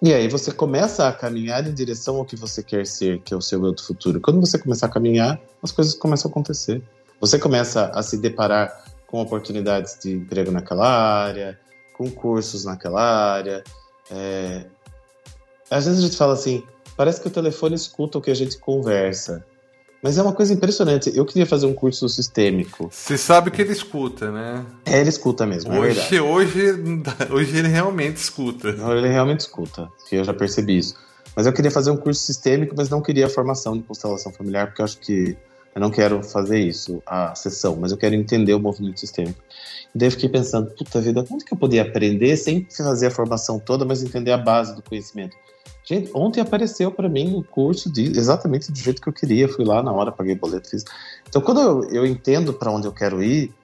E 0.00 0.14
aí 0.14 0.28
você 0.28 0.52
começa 0.52 1.08
a 1.08 1.12
caminhar 1.12 1.66
em 1.66 1.74
direção 1.74 2.16
ao 2.16 2.24
que 2.24 2.36
você 2.36 2.62
quer 2.62 2.86
ser, 2.86 3.20
que 3.20 3.34
é 3.34 3.36
o 3.36 3.42
seu 3.42 3.64
eu 3.64 3.72
do 3.72 3.82
futuro. 3.82 4.20
Quando 4.20 4.40
você 4.40 4.56
começar 4.56 4.86
a 4.86 4.90
caminhar, 4.90 5.40
as 5.62 5.72
coisas 5.72 5.94
começam 5.94 6.28
a 6.28 6.30
acontecer. 6.30 6.80
Você 7.20 7.38
começa 7.38 7.86
a 7.86 8.02
se 8.02 8.16
deparar 8.16 8.84
com 9.08 9.20
oportunidades 9.20 9.98
de 10.00 10.12
emprego 10.12 10.52
naquela 10.52 10.88
área, 10.88 11.58
com 11.96 12.08
cursos 12.10 12.64
naquela 12.64 13.02
área. 13.02 13.64
É... 14.10 14.66
Às 15.68 15.86
vezes 15.86 15.98
a 15.98 16.06
gente 16.06 16.16
fala 16.16 16.34
assim, 16.34 16.62
Parece 16.98 17.20
que 17.20 17.28
o 17.28 17.30
telefone 17.30 17.76
escuta 17.76 18.18
o 18.18 18.20
que 18.20 18.28
a 18.28 18.34
gente 18.34 18.58
conversa. 18.58 19.46
Mas 20.02 20.16
é 20.16 20.22
uma 20.22 20.32
coisa 20.32 20.54
impressionante. 20.54 21.10
Eu 21.14 21.24
queria 21.24 21.46
fazer 21.46 21.66
um 21.66 21.74
curso 21.74 22.08
sistêmico. 22.08 22.88
Você 22.90 23.18
sabe 23.18 23.50
que 23.50 23.60
ele 23.60 23.72
escuta, 23.72 24.30
né? 24.30 24.64
É, 24.84 25.00
ele 25.00 25.08
escuta 25.08 25.44
mesmo. 25.44 25.72
Hoje, 25.72 26.16
é 26.16 26.22
hoje, 26.22 26.60
hoje 27.30 27.56
ele 27.56 27.68
realmente 27.68 28.16
escuta. 28.16 28.72
Não, 28.72 28.96
ele 28.96 29.08
realmente 29.08 29.40
escuta. 29.40 29.88
Eu 30.12 30.24
já 30.24 30.32
percebi 30.32 30.78
isso. 30.78 30.94
Mas 31.34 31.46
eu 31.46 31.52
queria 31.52 31.70
fazer 31.70 31.90
um 31.90 31.96
curso 31.96 32.20
sistêmico, 32.20 32.74
mas 32.76 32.88
não 32.88 33.00
queria 33.00 33.26
a 33.26 33.28
formação 33.28 33.76
de 33.76 33.82
constelação 33.82 34.32
familiar, 34.32 34.68
porque 34.68 34.82
eu 34.82 34.84
acho 34.84 34.98
que 34.98 35.36
eu 35.74 35.80
não 35.80 35.90
quero 35.90 36.22
fazer 36.22 36.58
isso, 36.58 37.00
a 37.06 37.34
sessão, 37.34 37.76
mas 37.76 37.92
eu 37.92 37.96
quero 37.96 38.14
entender 38.14 38.54
o 38.54 38.58
movimento 38.58 38.98
sistêmico. 38.98 39.40
E 39.94 39.98
daí 39.98 40.08
eu 40.08 40.12
fiquei 40.12 40.28
pensando, 40.28 40.70
puta 40.70 41.00
vida, 41.00 41.22
como 41.22 41.38
que 41.44 41.52
eu 41.52 41.58
podia 41.58 41.82
aprender 41.82 42.36
sem 42.36 42.66
fazer 42.68 43.06
a 43.06 43.10
formação 43.10 43.60
toda, 43.60 43.84
mas 43.84 44.02
entender 44.02 44.32
a 44.32 44.38
base 44.38 44.74
do 44.74 44.82
conhecimento? 44.82 45.36
Gente, 45.88 46.10
ontem 46.12 46.42
apareceu 46.42 46.92
para 46.92 47.08
mim 47.08 47.34
o 47.38 47.42
curso 47.42 47.90
de, 47.90 48.02
exatamente 48.08 48.70
do 48.70 48.76
jeito 48.76 49.00
que 49.00 49.08
eu 49.08 49.12
queria. 49.12 49.48
Fui 49.48 49.64
lá 49.64 49.82
na 49.82 49.90
hora, 49.90 50.12
paguei 50.12 50.34
boleto, 50.34 50.68
fiz. 50.68 50.84
Então, 51.26 51.40
quando 51.40 51.62
eu, 51.62 51.84
eu 51.84 52.04
entendo 52.04 52.52
para 52.52 52.70
onde 52.70 52.86
eu 52.86 52.92
quero 52.92 53.22
ir, 53.22 53.54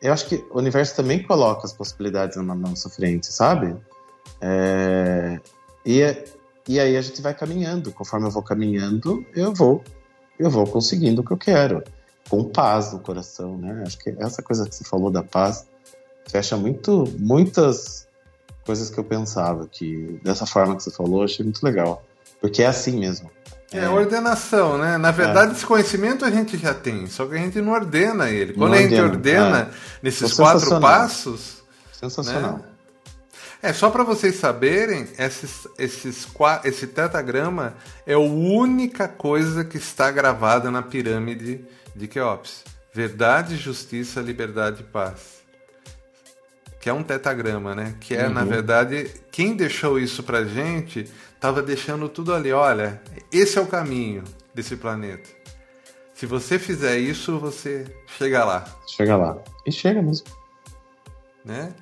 eu 0.00 0.10
acho 0.10 0.26
que 0.26 0.42
o 0.50 0.56
universo 0.56 0.96
também 0.96 1.22
coloca 1.22 1.66
as 1.66 1.72
possibilidades 1.74 2.38
na 2.38 2.54
nossa 2.54 2.88
frente, 2.88 3.26
sabe? 3.26 3.76
É, 4.40 5.38
e, 5.84 6.00
e 6.66 6.80
aí 6.80 6.96
a 6.96 7.02
gente 7.02 7.20
vai 7.20 7.34
caminhando. 7.34 7.92
Conforme 7.92 8.26
eu 8.26 8.30
vou 8.30 8.42
caminhando, 8.42 9.22
eu 9.36 9.52
vou, 9.52 9.84
eu 10.38 10.48
vou 10.48 10.66
conseguindo 10.66 11.20
o 11.20 11.24
que 11.24 11.32
eu 11.32 11.38
quero, 11.38 11.84
com 12.30 12.44
paz 12.44 12.94
no 12.94 13.00
coração, 13.00 13.58
né? 13.58 13.82
Acho 13.86 13.98
que 13.98 14.16
essa 14.18 14.40
coisa 14.40 14.66
que 14.66 14.74
você 14.74 14.84
falou 14.84 15.10
da 15.10 15.22
paz 15.22 15.66
fecha 16.26 16.56
muito, 16.56 17.04
muitas 17.18 18.07
coisas 18.68 18.90
que 18.90 18.98
eu 18.98 19.04
pensava, 19.04 19.66
que 19.66 20.20
dessa 20.22 20.44
forma 20.44 20.76
que 20.76 20.82
você 20.82 20.90
falou, 20.90 21.24
achei 21.24 21.42
muito 21.42 21.64
legal. 21.64 22.04
Porque 22.38 22.62
é 22.62 22.66
assim 22.66 23.00
mesmo. 23.00 23.30
É, 23.72 23.78
é 23.78 23.88
ordenação, 23.88 24.76
né? 24.76 24.98
Na 24.98 25.10
verdade, 25.10 25.52
é. 25.52 25.54
esse 25.54 25.64
conhecimento 25.64 26.22
a 26.22 26.30
gente 26.30 26.58
já 26.58 26.74
tem, 26.74 27.06
só 27.06 27.24
que 27.24 27.34
a 27.34 27.38
gente 27.38 27.62
não 27.62 27.72
ordena 27.72 28.28
ele. 28.28 28.52
Quando 28.52 28.72
não 28.72 28.78
a 28.78 28.82
gente 28.82 29.00
ordena, 29.00 29.46
ordena 29.46 29.58
é. 29.72 29.74
nesses 30.02 30.34
quatro 30.34 30.78
passos. 30.80 31.62
Sensacional. 31.98 32.58
Né? 32.58 32.64
É, 33.62 33.72
só 33.72 33.88
para 33.88 34.04
vocês 34.04 34.36
saberem, 34.36 35.08
esses, 35.18 35.66
esses, 35.78 36.28
esse 36.62 36.86
tetagrama 36.88 37.72
é 38.06 38.12
a 38.12 38.18
única 38.18 39.08
coisa 39.08 39.64
que 39.64 39.78
está 39.78 40.10
gravada 40.10 40.70
na 40.70 40.82
pirâmide 40.82 41.64
de 41.96 42.06
Keops. 42.06 42.64
Verdade, 42.92 43.56
justiça, 43.56 44.20
liberdade 44.20 44.82
e 44.82 44.84
paz 44.84 45.37
que 46.88 46.90
é 46.90 46.94
um 46.94 47.02
tetagrama, 47.02 47.74
né? 47.74 47.94
Que 48.00 48.16
é, 48.16 48.26
uhum. 48.26 48.32
na 48.32 48.44
verdade, 48.44 49.10
quem 49.30 49.54
deixou 49.54 49.98
isso 49.98 50.22
pra 50.22 50.44
gente 50.44 51.04
estava 51.34 51.62
deixando 51.62 52.08
tudo 52.08 52.34
ali. 52.34 52.50
Olha, 52.50 53.02
esse 53.30 53.58
é 53.58 53.60
o 53.60 53.66
caminho 53.66 54.24
desse 54.54 54.74
planeta. 54.74 55.28
Se 56.14 56.24
você 56.24 56.58
fizer 56.58 56.96
isso, 56.96 57.38
você 57.38 57.84
chega 58.16 58.42
lá. 58.42 58.64
Chega 58.86 59.18
lá. 59.18 59.36
E 59.66 59.70
chega 59.70 60.00
mesmo. 60.00 60.26
Né? 61.44 61.74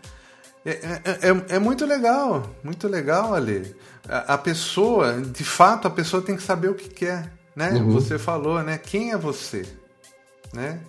É, 0.65 0.71
é, 0.71 1.03
é, 1.05 1.55
é, 1.55 1.59
muito 1.61 1.87
legal, 1.87 2.51
muito 2.65 2.89
legal, 2.89 3.33
Ali. 3.33 3.77
A, 4.09 4.35
a, 4.35 4.39
pessoa, 4.39 5.21
de 5.21 5.45
fato, 5.45 5.87
a 5.87 5.91
pessoa 5.91 6.21
tem 6.21 6.35
que 6.35 6.43
saber 6.43 6.69
o 6.69 6.75
que 6.75 6.89
quer, 6.89 7.33
né? 7.55 7.71
Uhum. 7.71 7.93
Você 7.93 8.19
falou, 8.19 8.61
né? 8.61 8.77
Quem 8.77 9.13
é 9.13 9.17
você, 9.17 9.65
né? 10.53 10.81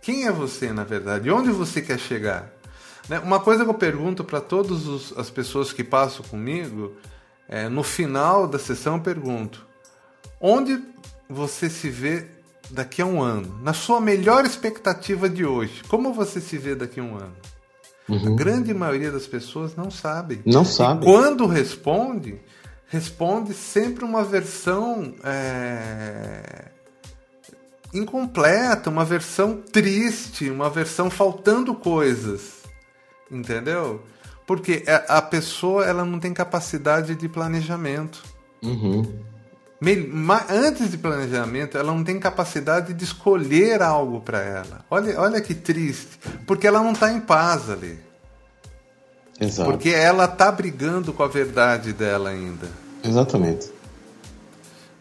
Quem 0.00 0.24
é 0.24 0.30
você, 0.30 0.72
na 0.72 0.84
verdade? 0.84 1.28
Onde 1.32 1.50
você 1.50 1.82
quer 1.82 1.98
chegar? 1.98 2.55
Né? 3.08 3.18
Uma 3.20 3.40
coisa 3.40 3.64
que 3.64 3.70
eu 3.70 3.74
pergunto 3.74 4.24
para 4.24 4.40
todas 4.40 5.12
as 5.16 5.30
pessoas 5.30 5.72
que 5.72 5.84
passam 5.84 6.24
comigo, 6.24 6.92
é, 7.48 7.68
no 7.68 7.82
final 7.82 8.46
da 8.46 8.58
sessão 8.58 8.96
eu 8.96 9.02
pergunto, 9.02 9.66
onde 10.40 10.82
você 11.28 11.68
se 11.68 11.88
vê 11.88 12.26
daqui 12.70 13.00
a 13.00 13.06
um 13.06 13.22
ano? 13.22 13.60
Na 13.62 13.72
sua 13.72 14.00
melhor 14.00 14.44
expectativa 14.44 15.28
de 15.28 15.44
hoje, 15.44 15.82
como 15.88 16.12
você 16.12 16.40
se 16.40 16.58
vê 16.58 16.74
daqui 16.74 17.00
a 17.00 17.02
um 17.02 17.16
ano? 17.16 17.34
Uhum. 18.08 18.34
A 18.34 18.36
grande 18.36 18.72
maioria 18.72 19.10
das 19.10 19.26
pessoas 19.26 19.74
não 19.74 19.90
sabe. 19.90 20.40
Não 20.44 20.64
sabe. 20.64 21.04
E 21.04 21.04
quando 21.04 21.46
responde, 21.46 22.40
responde 22.88 23.52
sempre 23.52 24.04
uma 24.04 24.24
versão 24.24 25.14
é, 25.24 26.70
incompleta, 27.92 28.90
uma 28.90 29.04
versão 29.04 29.56
triste, 29.56 30.48
uma 30.50 30.70
versão 30.70 31.10
faltando 31.10 31.74
coisas. 31.74 32.55
Entendeu? 33.30 34.02
Porque 34.46 34.84
a 35.08 35.20
pessoa 35.20 35.84
ela 35.84 36.04
não 36.04 36.20
tem 36.20 36.32
capacidade 36.32 37.14
de 37.14 37.28
planejamento. 37.28 38.22
Uhum. 38.62 39.24
Antes 40.48 40.90
de 40.90 40.96
planejamento, 40.96 41.76
ela 41.76 41.92
não 41.92 42.02
tem 42.02 42.18
capacidade 42.18 42.94
de 42.94 43.04
escolher 43.04 43.82
algo 43.82 44.20
para 44.20 44.40
ela. 44.40 44.84
Olha, 44.90 45.20
olha 45.20 45.40
que 45.40 45.54
triste. 45.54 46.18
Porque 46.46 46.66
ela 46.66 46.80
não 46.80 46.92
está 46.92 47.12
em 47.12 47.20
paz 47.20 47.68
ali. 47.68 47.98
Exato. 49.38 49.70
Porque 49.70 49.90
ela 49.90 50.24
está 50.24 50.50
brigando 50.50 51.12
com 51.12 51.22
a 51.22 51.28
verdade 51.28 51.92
dela 51.92 52.30
ainda. 52.30 52.68
Exatamente. 53.04 53.70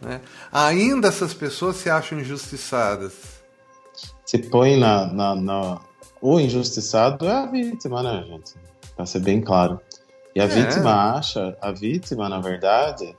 Né? 0.02 0.20
Ainda 0.52 1.08
essas 1.08 1.34
pessoas 1.34 1.78
se 1.78 1.90
acham 1.90 2.20
injustiçadas. 2.20 3.14
Se 4.26 4.40
põe 4.40 4.78
na, 4.78 5.08
na, 5.08 5.36
na... 5.36 5.80
O 6.22 6.40
injustiçado 6.40 7.26
é 7.26 7.32
a 7.32 7.46
vítima, 7.46 8.02
né, 8.02 8.24
gente? 8.28 8.54
Para 8.96 9.06
ser 9.06 9.20
bem 9.20 9.42
claro. 9.42 9.80
E 10.36 10.40
a 10.40 10.46
é. 10.46 10.48
vítima 10.48 11.16
acha, 11.16 11.58
a 11.62 11.72
vítima, 11.72 12.28
na 12.28 12.40
verdade, 12.40 13.16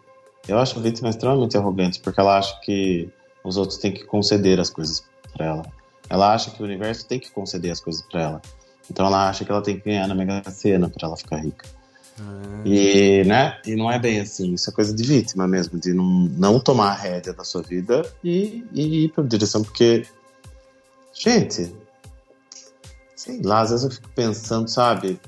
eu 0.49 0.59
acho 0.59 0.79
a 0.79 0.83
vítima 0.83 1.09
extremamente 1.09 1.57
arrogante, 1.57 2.01
porque 2.01 2.21
ela 2.21 2.39
acha 2.39 2.59
que 2.61 3.09
os 3.43 3.57
outros 3.57 3.79
têm 3.79 3.93
que 3.93 4.05
conceder 4.05 4.61
as 4.61 4.71
coisas 4.71 5.05
para 5.33 5.47
ela. 5.47 5.63
Ela 6.09 6.35
acha 6.35 6.51
que 6.51 6.63
o 6.63 6.65
universo 6.65 7.07
tem 7.07 7.19
que 7.19 7.31
conceder 7.31 7.73
as 7.73 7.81
coisas 7.81 8.03
para 8.03 8.21
ela. 8.21 8.43
Então 8.91 9.07
ela 9.07 9.29
acha 9.29 9.45
que 9.45 9.51
ela 9.51 9.63
tem 9.63 9.77
que 9.77 9.85
ganhar 9.85 10.07
na 10.07 10.15
Mega 10.15 10.43
Sena 10.51 10.89
para 10.89 11.09
ela 11.09 11.17
ficar 11.17 11.39
rica. 11.39 11.67
Ah. 12.21 12.63
E, 12.65 13.25
né? 13.25 13.59
e 13.67 13.77
não 13.77 13.91
é 13.91 13.99
bem 13.99 14.21
assim, 14.21 14.55
isso 14.55 14.71
é 14.71 14.73
coisa 14.73 14.95
de 14.95 15.03
vítima 15.03 15.47
mesmo, 15.47 15.79
de 15.79 15.93
não, 15.93 16.05
não 16.05 16.61
tomar 16.61 16.91
a 16.91 16.95
rédea 16.95 17.33
da 17.33 17.45
sua 17.45 17.63
vida 17.63 18.03
e, 18.25 18.65
e 18.73 19.05
ir 19.05 19.09
para 19.11 19.25
direção, 19.25 19.63
porque, 19.63 20.07
gente, 21.13 21.75
sei 23.27 23.43
lá, 23.43 23.61
às 23.61 23.71
vezes 23.71 23.85
eu 23.85 23.91
fico 23.91 24.09
pensando, 24.11 24.69
sabe? 24.69 25.21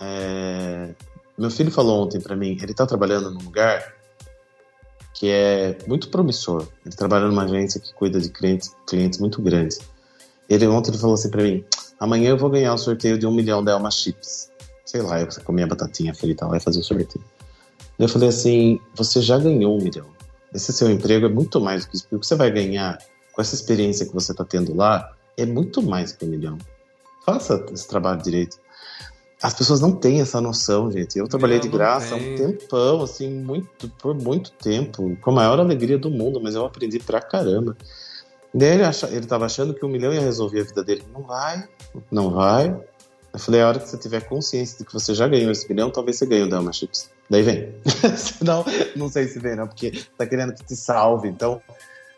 É... 0.00 0.94
Meu 1.36 1.50
filho 1.50 1.72
falou 1.72 2.04
ontem 2.04 2.20
para 2.20 2.36
mim, 2.36 2.56
ele 2.62 2.72
tá 2.72 2.86
trabalhando 2.86 3.30
num 3.30 3.42
lugar 3.42 3.94
que 5.12 5.28
é 5.28 5.76
muito 5.88 6.08
promissor. 6.08 6.68
Ele 6.86 6.94
trabalha 6.94 7.26
numa 7.26 7.44
agência 7.44 7.80
que 7.80 7.92
cuida 7.94 8.20
de 8.20 8.28
clientes, 8.28 8.74
clientes 8.86 9.18
muito 9.18 9.42
grandes. 9.42 9.80
Ele 10.48 10.66
ontem 10.68 10.90
ele 10.90 10.98
falou 10.98 11.14
assim 11.14 11.30
para 11.30 11.42
mim: 11.42 11.64
amanhã 11.98 12.30
eu 12.30 12.38
vou 12.38 12.48
ganhar 12.48 12.72
o 12.74 12.78
sorteio 12.78 13.18
de 13.18 13.26
um 13.26 13.32
milhão 13.32 13.64
de 13.64 13.70
Elma 13.70 13.90
Chips. 13.90 14.50
Sei 14.84 15.02
lá, 15.02 15.20
eu 15.20 15.28
comer 15.44 15.64
a 15.64 15.66
batatinha 15.66 16.14
frita 16.14 16.46
lá 16.46 16.56
e 16.56 16.60
fazer 16.60 16.80
o 16.80 16.84
sorteio. 16.84 17.24
Eu 17.98 18.08
falei 18.08 18.28
assim: 18.28 18.80
você 18.94 19.20
já 19.20 19.38
ganhou 19.38 19.76
um 19.76 19.82
milhão. 19.82 20.06
Esse 20.54 20.72
seu 20.72 20.90
emprego 20.90 21.26
é 21.26 21.28
muito 21.28 21.60
mais 21.60 21.84
do 21.84 21.90
que 21.90 21.96
isso. 21.96 22.06
O 22.12 22.18
que 22.18 22.26
você 22.26 22.34
vai 22.36 22.50
ganhar 22.50 22.98
com 23.32 23.40
essa 23.40 23.54
experiência 23.54 24.06
que 24.06 24.12
você 24.12 24.32
está 24.32 24.44
tendo 24.44 24.74
lá 24.74 25.12
é 25.36 25.46
muito 25.46 25.82
mais 25.82 26.12
que 26.12 26.24
um 26.24 26.28
milhão. 26.28 26.58
Faça 27.24 27.64
esse 27.72 27.86
trabalho 27.88 28.22
direito. 28.22 28.58
As 29.42 29.54
pessoas 29.54 29.80
não 29.80 29.90
têm 29.90 30.20
essa 30.20 30.40
noção, 30.40 30.90
gente. 30.90 31.18
Eu 31.18 31.26
trabalhei 31.26 31.58
de 31.58 31.68
graça 31.68 32.14
um 32.14 32.36
tempão, 32.36 33.02
assim, 33.02 33.28
muito, 33.28 33.88
por 34.00 34.14
muito 34.14 34.52
tempo, 34.52 35.16
com 35.20 35.30
a 35.30 35.34
maior 35.34 35.58
alegria 35.58 35.98
do 35.98 36.08
mundo, 36.10 36.40
mas 36.40 36.54
eu 36.54 36.64
aprendi 36.64 37.00
pra 37.00 37.20
caramba. 37.20 37.76
Ele, 38.54 38.84
acha, 38.84 39.08
ele 39.08 39.26
tava 39.26 39.46
achando 39.46 39.74
que 39.74 39.84
um 39.84 39.88
milhão 39.88 40.12
ia 40.12 40.20
resolver 40.20 40.60
a 40.60 40.64
vida 40.64 40.84
dele. 40.84 41.04
Não 41.12 41.22
vai, 41.22 41.68
não 42.10 42.30
vai. 42.30 42.68
Eu 43.32 43.38
falei, 43.38 43.62
a 43.62 43.68
hora 43.68 43.80
que 43.80 43.88
você 43.88 43.96
tiver 43.96 44.20
consciência 44.28 44.78
de 44.78 44.84
que 44.84 44.92
você 44.92 45.12
já 45.14 45.26
ganhou 45.26 45.50
esse 45.50 45.68
milhão, 45.68 45.90
talvez 45.90 46.18
você 46.18 46.26
ganhe 46.26 46.42
o 46.42 46.48
Delma 46.48 46.72
Chips. 46.72 47.10
Daí 47.28 47.42
vem. 47.42 47.74
Senão, 48.16 48.64
não 48.94 49.08
sei 49.08 49.26
se 49.26 49.40
vem, 49.40 49.56
não, 49.56 49.66
porque 49.66 50.04
tá 50.16 50.26
querendo 50.26 50.54
que 50.54 50.62
te 50.62 50.76
salve. 50.76 51.28
Então, 51.28 51.60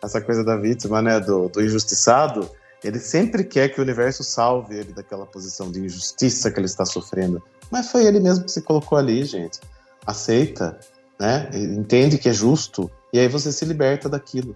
essa 0.02 0.20
coisa 0.20 0.44
da 0.44 0.56
vítima, 0.56 1.00
né, 1.00 1.20
do, 1.20 1.48
do 1.48 1.62
injustiçado, 1.62 2.50
ele 2.84 2.98
sempre 2.98 3.42
quer 3.44 3.70
que 3.70 3.80
o 3.80 3.82
universo 3.82 4.22
salve 4.22 4.76
ele 4.76 4.92
daquela 4.92 5.24
posição 5.24 5.72
de 5.72 5.80
injustiça 5.80 6.50
que 6.50 6.60
ele 6.60 6.66
está 6.66 6.84
sofrendo. 6.84 7.42
Mas 7.70 7.90
foi 7.90 8.04
ele 8.04 8.20
mesmo 8.20 8.44
que 8.44 8.52
se 8.52 8.60
colocou 8.62 8.98
ali, 8.98 9.24
gente. 9.24 9.58
Aceita, 10.06 10.78
né? 11.18 11.48
Entende 11.54 12.18
que 12.18 12.28
é 12.28 12.32
justo 12.32 12.90
e 13.12 13.18
aí 13.18 13.26
você 13.26 13.50
se 13.50 13.64
liberta 13.64 14.08
daquilo. 14.08 14.54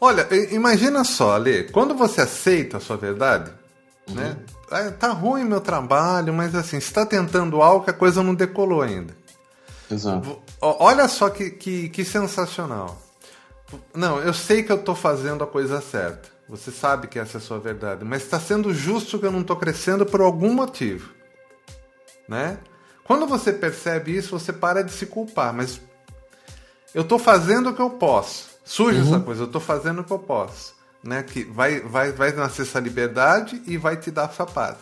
Olha, 0.00 0.26
imagina 0.50 1.04
só, 1.04 1.32
Ale, 1.34 1.64
quando 1.70 1.94
você 1.94 2.22
aceita 2.22 2.78
a 2.78 2.80
sua 2.80 2.96
verdade, 2.96 3.52
uhum. 4.08 4.14
né? 4.14 4.36
É, 4.70 4.90
tá 4.90 5.12
ruim 5.12 5.44
meu 5.44 5.60
trabalho, 5.60 6.32
mas 6.32 6.54
assim, 6.54 6.78
está 6.78 7.04
tentando 7.04 7.60
algo 7.60 7.84
que 7.84 7.90
a 7.90 7.94
coisa 7.94 8.22
não 8.22 8.34
decolou 8.34 8.82
ainda. 8.82 9.14
Exato. 9.90 10.40
Olha 10.60 11.06
só 11.08 11.28
que, 11.28 11.50
que, 11.50 11.88
que 11.88 12.04
sensacional. 12.04 13.00
Não, 13.94 14.18
eu 14.20 14.32
sei 14.32 14.62
que 14.62 14.72
eu 14.72 14.76
estou 14.76 14.94
fazendo 14.94 15.44
a 15.44 15.46
coisa 15.46 15.80
certa. 15.80 16.28
Você 16.50 16.72
sabe 16.72 17.06
que 17.06 17.16
essa 17.16 17.36
é 17.36 17.40
a 17.40 17.40
sua 17.40 17.60
verdade, 17.60 18.04
mas 18.04 18.24
está 18.24 18.40
sendo 18.40 18.74
justo 18.74 19.20
que 19.20 19.24
eu 19.24 19.30
não 19.30 19.42
estou 19.42 19.54
crescendo 19.54 20.04
por 20.04 20.20
algum 20.20 20.52
motivo, 20.52 21.14
né? 22.28 22.58
Quando 23.04 23.24
você 23.24 23.52
percebe 23.52 24.16
isso, 24.16 24.36
você 24.36 24.52
para 24.52 24.82
de 24.82 24.90
se 24.90 25.06
culpar, 25.06 25.54
mas 25.54 25.80
eu 26.92 27.02
estou 27.02 27.20
fazendo 27.20 27.70
o 27.70 27.74
que 27.74 27.80
eu 27.80 27.90
posso. 27.90 28.50
Surge 28.64 28.98
uhum. 28.98 29.06
essa 29.06 29.20
coisa, 29.20 29.42
eu 29.42 29.46
estou 29.46 29.60
fazendo 29.60 30.00
o 30.00 30.04
que 30.04 30.10
eu 30.10 30.18
posso, 30.18 30.74
né? 31.04 31.22
Que 31.22 31.44
vai, 31.44 31.78
vai, 31.82 32.10
vai 32.10 32.32
nascer 32.32 32.62
essa 32.62 32.80
liberdade 32.80 33.62
e 33.64 33.76
vai 33.76 33.96
te 33.96 34.10
dar 34.10 34.28
essa 34.28 34.44
paz. 34.44 34.76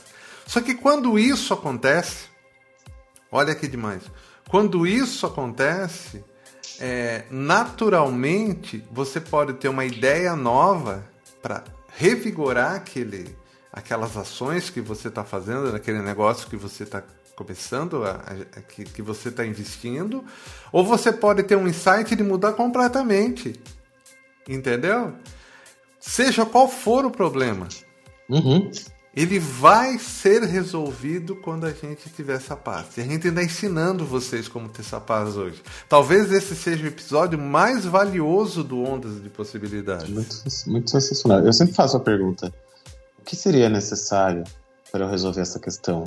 Só 0.46 0.62
que 0.62 0.74
quando 0.74 1.18
isso 1.18 1.52
acontece, 1.52 2.28
olha 3.30 3.54
que 3.54 3.68
demais. 3.68 4.04
Quando 4.48 4.86
isso 4.86 5.26
acontece, 5.26 6.24
é, 6.80 7.24
naturalmente 7.30 8.82
você 8.90 9.20
pode 9.20 9.52
ter 9.54 9.68
uma 9.68 9.84
ideia 9.84 10.34
nova 10.34 11.04
para 11.42 11.64
revigorar 11.96 12.74
aquele, 12.74 13.36
aquelas 13.72 14.16
ações 14.16 14.70
que 14.70 14.80
você 14.80 15.08
está 15.08 15.24
fazendo, 15.24 15.72
naquele 15.72 16.00
negócio 16.00 16.48
que 16.48 16.56
você 16.56 16.82
está 16.82 17.02
começando, 17.36 18.04
a, 18.04 18.22
a, 18.56 18.60
que, 18.60 18.84
que 18.84 19.02
você 19.02 19.28
está 19.28 19.46
investindo, 19.46 20.24
ou 20.72 20.84
você 20.84 21.12
pode 21.12 21.42
ter 21.44 21.56
um 21.56 21.68
insight 21.68 22.16
de 22.16 22.22
mudar 22.22 22.52
completamente. 22.54 23.60
Entendeu? 24.48 25.14
Seja 26.00 26.44
qual 26.44 26.68
for 26.68 27.04
o 27.04 27.10
problema. 27.10 27.68
Uhum 28.28 28.70
ele 29.18 29.40
vai 29.40 29.98
ser 29.98 30.44
resolvido 30.44 31.34
quando 31.34 31.66
a 31.66 31.72
gente 31.72 32.08
tiver 32.08 32.36
essa 32.36 32.54
paz. 32.54 32.96
E 32.96 33.00
a 33.00 33.04
gente 33.04 33.26
está 33.26 33.42
ensinando 33.42 34.04
vocês 34.04 34.46
como 34.46 34.68
ter 34.68 34.82
essa 34.82 35.00
paz 35.00 35.36
hoje. 35.36 35.60
Talvez 35.88 36.30
esse 36.30 36.54
seja 36.54 36.84
o 36.84 36.86
episódio 36.86 37.36
mais 37.36 37.84
valioso 37.84 38.62
do 38.62 38.80
Ondas 38.80 39.20
de 39.20 39.28
Possibilidades. 39.28 40.08
Muito, 40.08 40.44
muito 40.68 40.90
sensacional. 40.90 41.40
Eu 41.40 41.52
sempre 41.52 41.74
faço 41.74 41.96
a 41.96 42.00
pergunta: 42.00 42.54
o 43.18 43.24
que 43.24 43.34
seria 43.34 43.68
necessário 43.68 44.44
para 44.92 45.04
eu 45.04 45.10
resolver 45.10 45.40
essa 45.40 45.58
questão? 45.58 46.04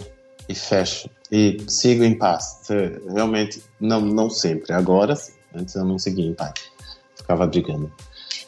E 0.48 0.56
fecho. 0.56 1.10
E 1.30 1.58
sigo 1.68 2.06
em 2.06 2.18
paz. 2.18 2.62
Realmente, 3.14 3.62
não, 3.80 4.00
não 4.00 4.30
sempre. 4.30 4.72
Agora 4.72 5.18
sim. 5.18 5.34
Antes 5.54 5.76
eu 5.76 5.84
não 5.84 6.00
seguia 6.00 6.26
em 6.26 6.34
paz. 6.34 6.54
Ficava 7.16 7.46
brigando. 7.46 7.92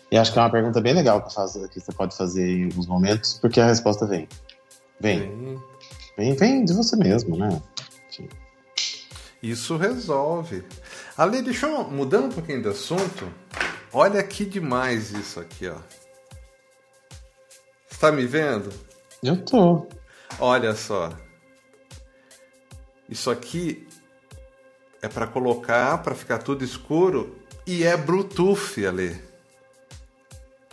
E 0.09 0.17
acho 0.17 0.31
que 0.31 0.39
é 0.39 0.41
uma 0.41 0.49
pergunta 0.49 0.79
bem 0.79 0.93
legal 0.93 1.21
que, 1.21 1.29
que 1.69 1.79
você 1.81 1.91
pode 1.91 2.15
fazer 2.15 2.47
em 2.47 2.63
alguns 2.65 2.87
momentos, 2.87 3.37
porque 3.41 3.59
a 3.59 3.65
resposta 3.65 4.05
vem. 4.05 4.27
Vem. 5.03 5.61
Vem, 6.17 6.33
vem 6.33 6.63
de 6.63 6.71
você 6.71 6.95
mesmo, 6.95 7.35
né? 7.35 7.61
Enfim. 8.09 8.29
Isso 9.41 9.75
resolve. 9.75 10.63
Ali, 11.17 11.41
deixa 11.41 11.67
eu 11.67 11.83
mudando 11.83 12.27
um 12.27 12.31
pouquinho 12.31 12.61
de 12.61 12.69
assunto. 12.69 13.29
Olha 13.91 14.23
que 14.23 14.45
demais 14.45 15.11
isso 15.11 15.41
aqui, 15.41 15.67
ó. 15.67 15.75
Está 17.91 18.13
me 18.13 18.25
vendo? 18.25 18.71
Eu 19.21 19.43
tô. 19.43 19.85
Olha 20.39 20.73
só. 20.73 21.11
Isso 23.09 23.29
aqui 23.29 23.85
é 25.01 25.09
para 25.09 25.27
colocar, 25.27 25.97
para 26.01 26.15
ficar 26.15 26.37
tudo 26.37 26.63
escuro 26.63 27.37
e 27.67 27.83
é 27.83 27.97
Bluetooth, 27.97 28.85
ali. 28.85 29.21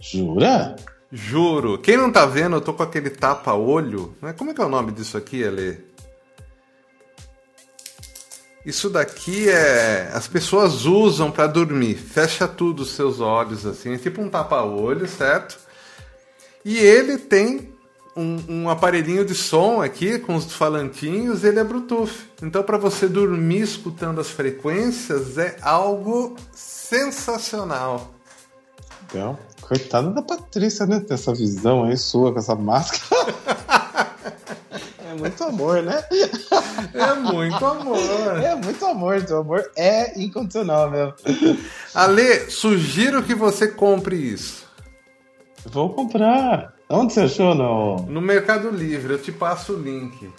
Jura? 0.00 0.76
Juro. 1.12 1.78
Quem 1.78 1.96
não 1.96 2.10
tá 2.10 2.24
vendo, 2.24 2.56
eu 2.56 2.60
tô 2.60 2.72
com 2.72 2.82
aquele 2.82 3.10
tapa-olho. 3.10 4.14
Né? 4.22 4.32
Como 4.32 4.50
é 4.50 4.54
que 4.54 4.60
é 4.60 4.64
o 4.64 4.68
nome 4.68 4.92
disso 4.92 5.16
aqui, 5.16 5.44
Ale? 5.44 5.84
Isso 8.64 8.90
daqui 8.90 9.48
é. 9.48 10.10
As 10.12 10.28
pessoas 10.28 10.84
usam 10.84 11.30
para 11.30 11.46
dormir. 11.46 11.96
Fecha 11.96 12.46
tudo 12.46 12.82
os 12.82 12.90
seus 12.90 13.20
olhos 13.20 13.66
assim, 13.66 13.94
é 13.94 13.98
tipo 13.98 14.20
um 14.20 14.28
tapa-olho, 14.28 15.08
certo? 15.08 15.58
E 16.64 16.78
ele 16.78 17.16
tem 17.16 17.72
um, 18.14 18.44
um, 18.48 18.70
aparelhinho 18.70 19.24
de 19.24 19.34
som 19.34 19.80
aqui 19.80 20.18
com 20.18 20.34
os 20.34 20.52
falantinhos, 20.52 21.42
ele 21.42 21.58
é 21.58 21.64
Bluetooth. 21.64 22.28
Então, 22.42 22.62
para 22.62 22.76
você 22.76 23.08
dormir 23.08 23.62
escutando 23.62 24.20
as 24.20 24.28
frequências, 24.28 25.38
é 25.38 25.56
algo 25.62 26.36
sensacional. 26.52 28.14
Legal. 29.12 29.38
Coitada 29.70 30.10
da 30.10 30.20
Patrícia, 30.20 30.84
né? 30.84 30.98
Ter 30.98 31.14
essa 31.14 31.32
visão 31.32 31.84
aí 31.84 31.96
sua 31.96 32.32
com 32.32 32.40
essa 32.40 32.56
máscara. 32.56 33.32
é 35.08 35.14
muito 35.16 35.44
amor, 35.44 35.80
né? 35.80 36.04
É 36.92 37.14
muito 37.14 37.64
amor. 37.64 37.96
É 38.42 38.56
muito 38.56 38.84
amor. 38.84 39.20
Seu 39.20 39.38
amor 39.38 39.70
é 39.76 40.20
incondicional 40.20 40.90
mesmo. 40.90 41.14
Ale, 41.94 42.50
sugiro 42.50 43.22
que 43.22 43.32
você 43.32 43.68
compre 43.68 44.16
isso. 44.16 44.64
Vou 45.66 45.90
comprar. 45.90 46.74
Onde 46.88 47.12
você 47.12 47.20
achou? 47.20 47.54
No, 47.54 47.98
no 48.06 48.20
Mercado 48.20 48.70
Livre. 48.70 49.12
Eu 49.12 49.22
te 49.22 49.30
passo 49.30 49.74
o 49.74 49.80
link. 49.80 50.32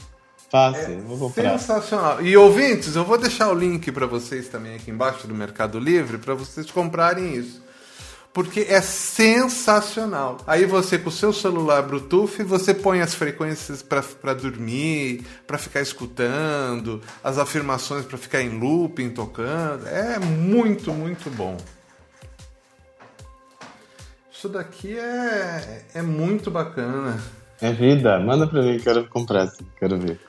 Passe, 0.52 0.92
é 0.92 0.98
vou 1.08 1.18
comprar. 1.18 1.58
Sensacional. 1.58 2.22
E 2.22 2.36
ouvintes, 2.36 2.98
eu 2.98 3.06
vou 3.06 3.18
deixar 3.18 3.50
o 3.50 3.54
link 3.54 3.94
para 3.94 4.06
vocês 4.06 4.50
também 4.50 4.76
aqui 4.76 4.92
embaixo 4.92 5.26
do 5.26 5.34
Mercado 5.34 5.80
Livre 5.80 6.18
para 6.18 6.34
vocês 6.34 6.70
comprarem 6.70 7.34
isso 7.34 7.61
porque 8.34 8.62
é 8.62 8.82
sensacional. 8.82 10.38
Aí 10.48 10.66
você 10.66 10.98
com 10.98 11.10
o 11.10 11.12
seu 11.12 11.34
celular 11.34 11.82
Bluetooth, 11.84 12.44
você 12.44 12.74
põe 12.74 13.02
as 13.02 13.14
frequências 13.14 13.84
para 13.84 14.34
dormir, 14.34 15.26
para 15.46 15.58
ficar 15.58 15.82
escutando, 15.82 17.02
as 17.24 17.38
afirmações 17.38 18.06
para 18.06 18.18
ficar 18.18 18.42
em 18.42 18.58
looping 18.60 19.10
tocando. 19.10 19.88
É 19.88 20.18
muito, 20.20 20.94
muito 20.94 21.30
bom. 21.30 21.58
Isso 24.32 24.50
daqui 24.50 24.98
é, 24.98 25.86
é 25.94 26.02
muito 26.02 26.50
bacana. 26.50 27.22
É 27.62 27.72
vida. 27.72 28.20
Manda 28.20 28.48
para 28.48 28.64
mim, 28.64 28.80
quero 28.80 29.08
comprar, 29.08 29.48
quero 29.78 30.00
ver. 30.00 30.20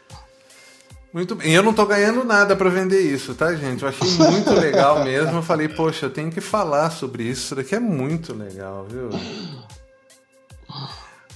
Muito 1.13 1.35
bem. 1.35 1.53
Eu 1.53 1.63
não 1.63 1.75
tô 1.75 1.85
ganhando 1.85 2.25
nada 2.25 2.57
para 2.57 2.71
vender 2.71 3.01
isso, 3.01 3.35
tá, 3.35 3.55
gente? 3.55 3.83
Eu 3.83 3.89
achei 3.89 4.09
muito 4.09 4.51
legal 4.53 5.05
mesmo. 5.05 5.39
Eu 5.39 5.43
falei, 5.43 5.69
poxa, 5.69 6.07
eu 6.07 6.11
tenho 6.11 6.31
que 6.31 6.41
falar 6.41 6.91
sobre 6.91 7.25
isso. 7.25 7.43
Isso 7.45 7.55
daqui 7.55 7.75
é 7.75 7.81
muito 7.81 8.33
legal, 8.33 8.87
viu? 8.89 9.11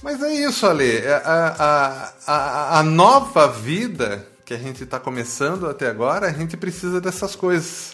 Mas 0.01 0.21
é 0.23 0.33
isso, 0.33 0.65
Ale. 0.65 0.97
É, 0.97 1.21
a, 1.23 1.55
a, 1.59 2.13
a, 2.25 2.79
a 2.79 2.83
nova 2.83 3.47
vida 3.47 4.25
que 4.43 4.53
a 4.53 4.57
gente 4.57 4.83
está 4.83 4.99
começando 4.99 5.67
até 5.67 5.87
agora, 5.87 6.25
a 6.25 6.31
gente 6.31 6.57
precisa 6.57 6.99
dessas 6.99 7.35
coisas. 7.35 7.93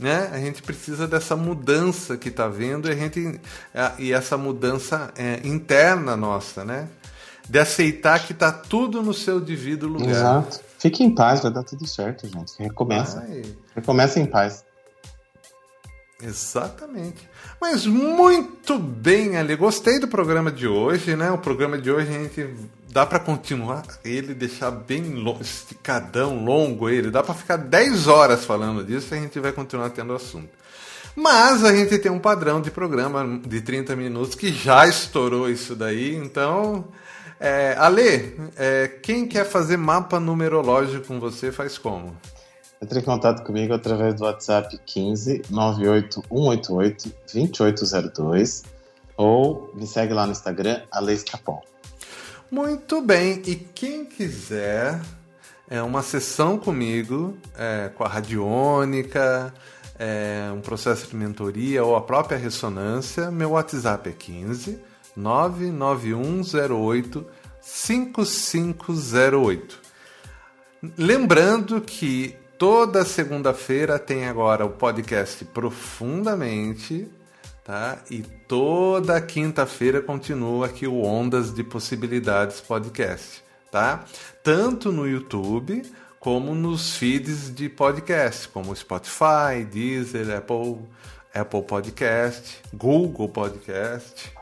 Né? 0.00 0.30
A 0.32 0.38
gente 0.38 0.62
precisa 0.62 1.08
dessa 1.08 1.34
mudança 1.34 2.16
que 2.16 2.28
está 2.28 2.46
vendo 2.46 2.86
e, 2.86 2.92
a 2.92 2.94
gente, 2.94 3.40
e 3.98 4.12
essa 4.12 4.36
mudança 4.36 5.10
é, 5.16 5.40
interna 5.42 6.14
nossa, 6.14 6.64
né? 6.64 6.86
De 7.48 7.58
aceitar 7.58 8.18
que 8.24 8.32
está 8.32 8.52
tudo 8.52 9.02
no 9.02 9.14
seu 9.14 9.40
devido 9.40 9.88
lugar. 9.88 10.10
Exato. 10.10 10.65
Fique 10.78 11.02
em 11.02 11.14
paz, 11.14 11.40
vai 11.40 11.52
dar 11.52 11.62
tudo 11.62 11.86
certo, 11.86 12.26
gente. 12.28 12.54
Recomeça. 12.58 13.24
Ai. 13.26 13.42
Recomeça 13.74 14.20
em 14.20 14.26
paz. 14.26 14.64
Exatamente. 16.22 17.28
Mas 17.60 17.86
muito 17.86 18.78
bem, 18.78 19.36
Ali. 19.36 19.54
Gostei 19.54 19.98
do 19.98 20.08
programa 20.08 20.50
de 20.50 20.66
hoje, 20.66 21.14
né? 21.14 21.30
O 21.30 21.38
programa 21.38 21.78
de 21.78 21.90
hoje 21.90 22.08
a 22.08 22.22
gente 22.22 22.54
dá 22.90 23.04
para 23.04 23.18
continuar 23.18 23.82
ele, 24.02 24.32
deixar 24.32 24.70
bem 24.70 25.14
long, 25.14 25.38
esticadão, 25.40 26.42
longo 26.42 26.88
ele. 26.88 27.10
Dá 27.10 27.22
para 27.22 27.34
ficar 27.34 27.56
10 27.56 28.06
horas 28.08 28.44
falando 28.44 28.82
disso 28.82 29.14
e 29.14 29.18
a 29.18 29.20
gente 29.20 29.38
vai 29.38 29.52
continuar 29.52 29.90
tendo 29.90 30.14
assunto. 30.14 30.48
Mas 31.14 31.64
a 31.64 31.74
gente 31.74 31.98
tem 31.98 32.10
um 32.10 32.18
padrão 32.18 32.60
de 32.60 32.70
programa 32.70 33.40
de 33.46 33.60
30 33.60 33.94
minutos 33.96 34.34
que 34.34 34.52
já 34.52 34.86
estourou 34.86 35.48
isso 35.48 35.74
daí, 35.74 36.14
então 36.14 36.86
é, 37.38 37.74
Ale, 37.78 38.34
é, 38.56 38.88
quem 39.02 39.26
quer 39.26 39.44
fazer 39.44 39.76
mapa 39.76 40.18
numerológico 40.18 41.06
com 41.06 41.20
você 41.20 41.52
faz 41.52 41.76
como? 41.76 42.16
Entre 42.82 43.00
em 43.00 43.02
contato 43.02 43.42
comigo 43.44 43.74
através 43.74 44.14
do 44.14 44.24
WhatsApp 44.24 44.78
15 44.84 45.42
98 45.50 46.22
188 46.28 47.14
2802 47.32 48.64
ou 49.16 49.70
me 49.74 49.86
segue 49.86 50.12
lá 50.12 50.26
no 50.26 50.32
Instagram, 50.32 50.82
Ale 50.90 51.14
Escapol. 51.14 51.62
Muito 52.50 53.00
bem, 53.00 53.42
e 53.46 53.56
quem 53.56 54.04
quiser 54.04 55.00
é 55.68 55.82
uma 55.82 56.02
sessão 56.02 56.58
comigo, 56.58 57.36
é, 57.56 57.90
com 57.94 58.04
a 58.04 58.08
radiônica, 58.08 59.52
é, 59.98 60.50
um 60.54 60.60
processo 60.60 61.08
de 61.08 61.16
mentoria 61.16 61.82
ou 61.82 61.96
a 61.96 62.02
própria 62.02 62.36
ressonância, 62.38 63.30
meu 63.30 63.52
WhatsApp 63.52 64.10
é 64.10 64.12
15 64.12 64.78
99108 65.16 67.26
5508. 67.60 69.80
Lembrando 70.96 71.80
que 71.80 72.36
toda 72.58 73.04
segunda-feira 73.04 73.98
tem 73.98 74.26
agora 74.26 74.64
o 74.64 74.70
podcast 74.70 75.44
Profundamente, 75.46 77.08
tá? 77.64 77.98
E 78.10 78.22
toda 78.22 79.20
quinta-feira 79.20 80.00
continua 80.00 80.66
aqui 80.66 80.86
o 80.86 81.02
Ondas 81.02 81.52
de 81.52 81.64
Possibilidades 81.64 82.60
podcast, 82.60 83.42
tá? 83.72 84.04
Tanto 84.44 84.92
no 84.92 85.08
YouTube 85.08 85.82
como 86.20 86.54
nos 86.54 86.96
feeds 86.96 87.52
de 87.54 87.68
podcast, 87.68 88.48
como 88.48 88.74
Spotify, 88.74 89.64
Deezer, 89.70 90.34
Apple, 90.36 90.78
Apple 91.34 91.62
Podcast, 91.62 92.60
Google 92.72 93.28
Podcast, 93.28 94.32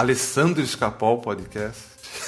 Alessandro 0.00 0.62
Escapol 0.62 1.18
Podcast. 1.18 1.82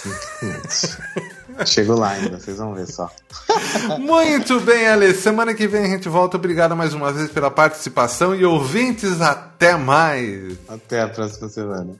Chego 1.67 1.95
lá 1.95 2.11
ainda, 2.11 2.39
vocês 2.39 2.59
vão 2.59 2.75
ver 2.75 2.87
só. 2.87 3.11
Muito 3.99 4.61
bem, 4.61 4.87
Ale. 4.87 5.15
Semana 5.15 5.55
que 5.55 5.67
vem 5.67 5.85
a 5.85 5.89
gente 5.89 6.07
volta. 6.07 6.37
Obrigado 6.37 6.77
mais 6.77 6.93
uma 6.93 7.11
vez 7.11 7.31
pela 7.31 7.51
participação 7.51 8.35
e 8.35 8.45
ouvintes, 8.45 9.23
até 9.23 9.75
mais. 9.75 10.59
Até 10.69 11.01
a 11.01 11.09
próxima 11.09 11.49
semana. 11.49 11.95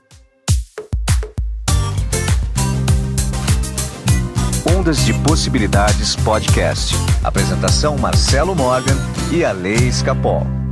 Ondas 4.77 5.03
de 5.05 5.13
Possibilidades 5.23 6.15
Podcast. 6.17 6.95
Apresentação 7.23 7.97
Marcelo 7.97 8.55
Morgan 8.55 8.97
e 9.31 9.43
Ale 9.43 9.73
Escapol. 9.87 10.62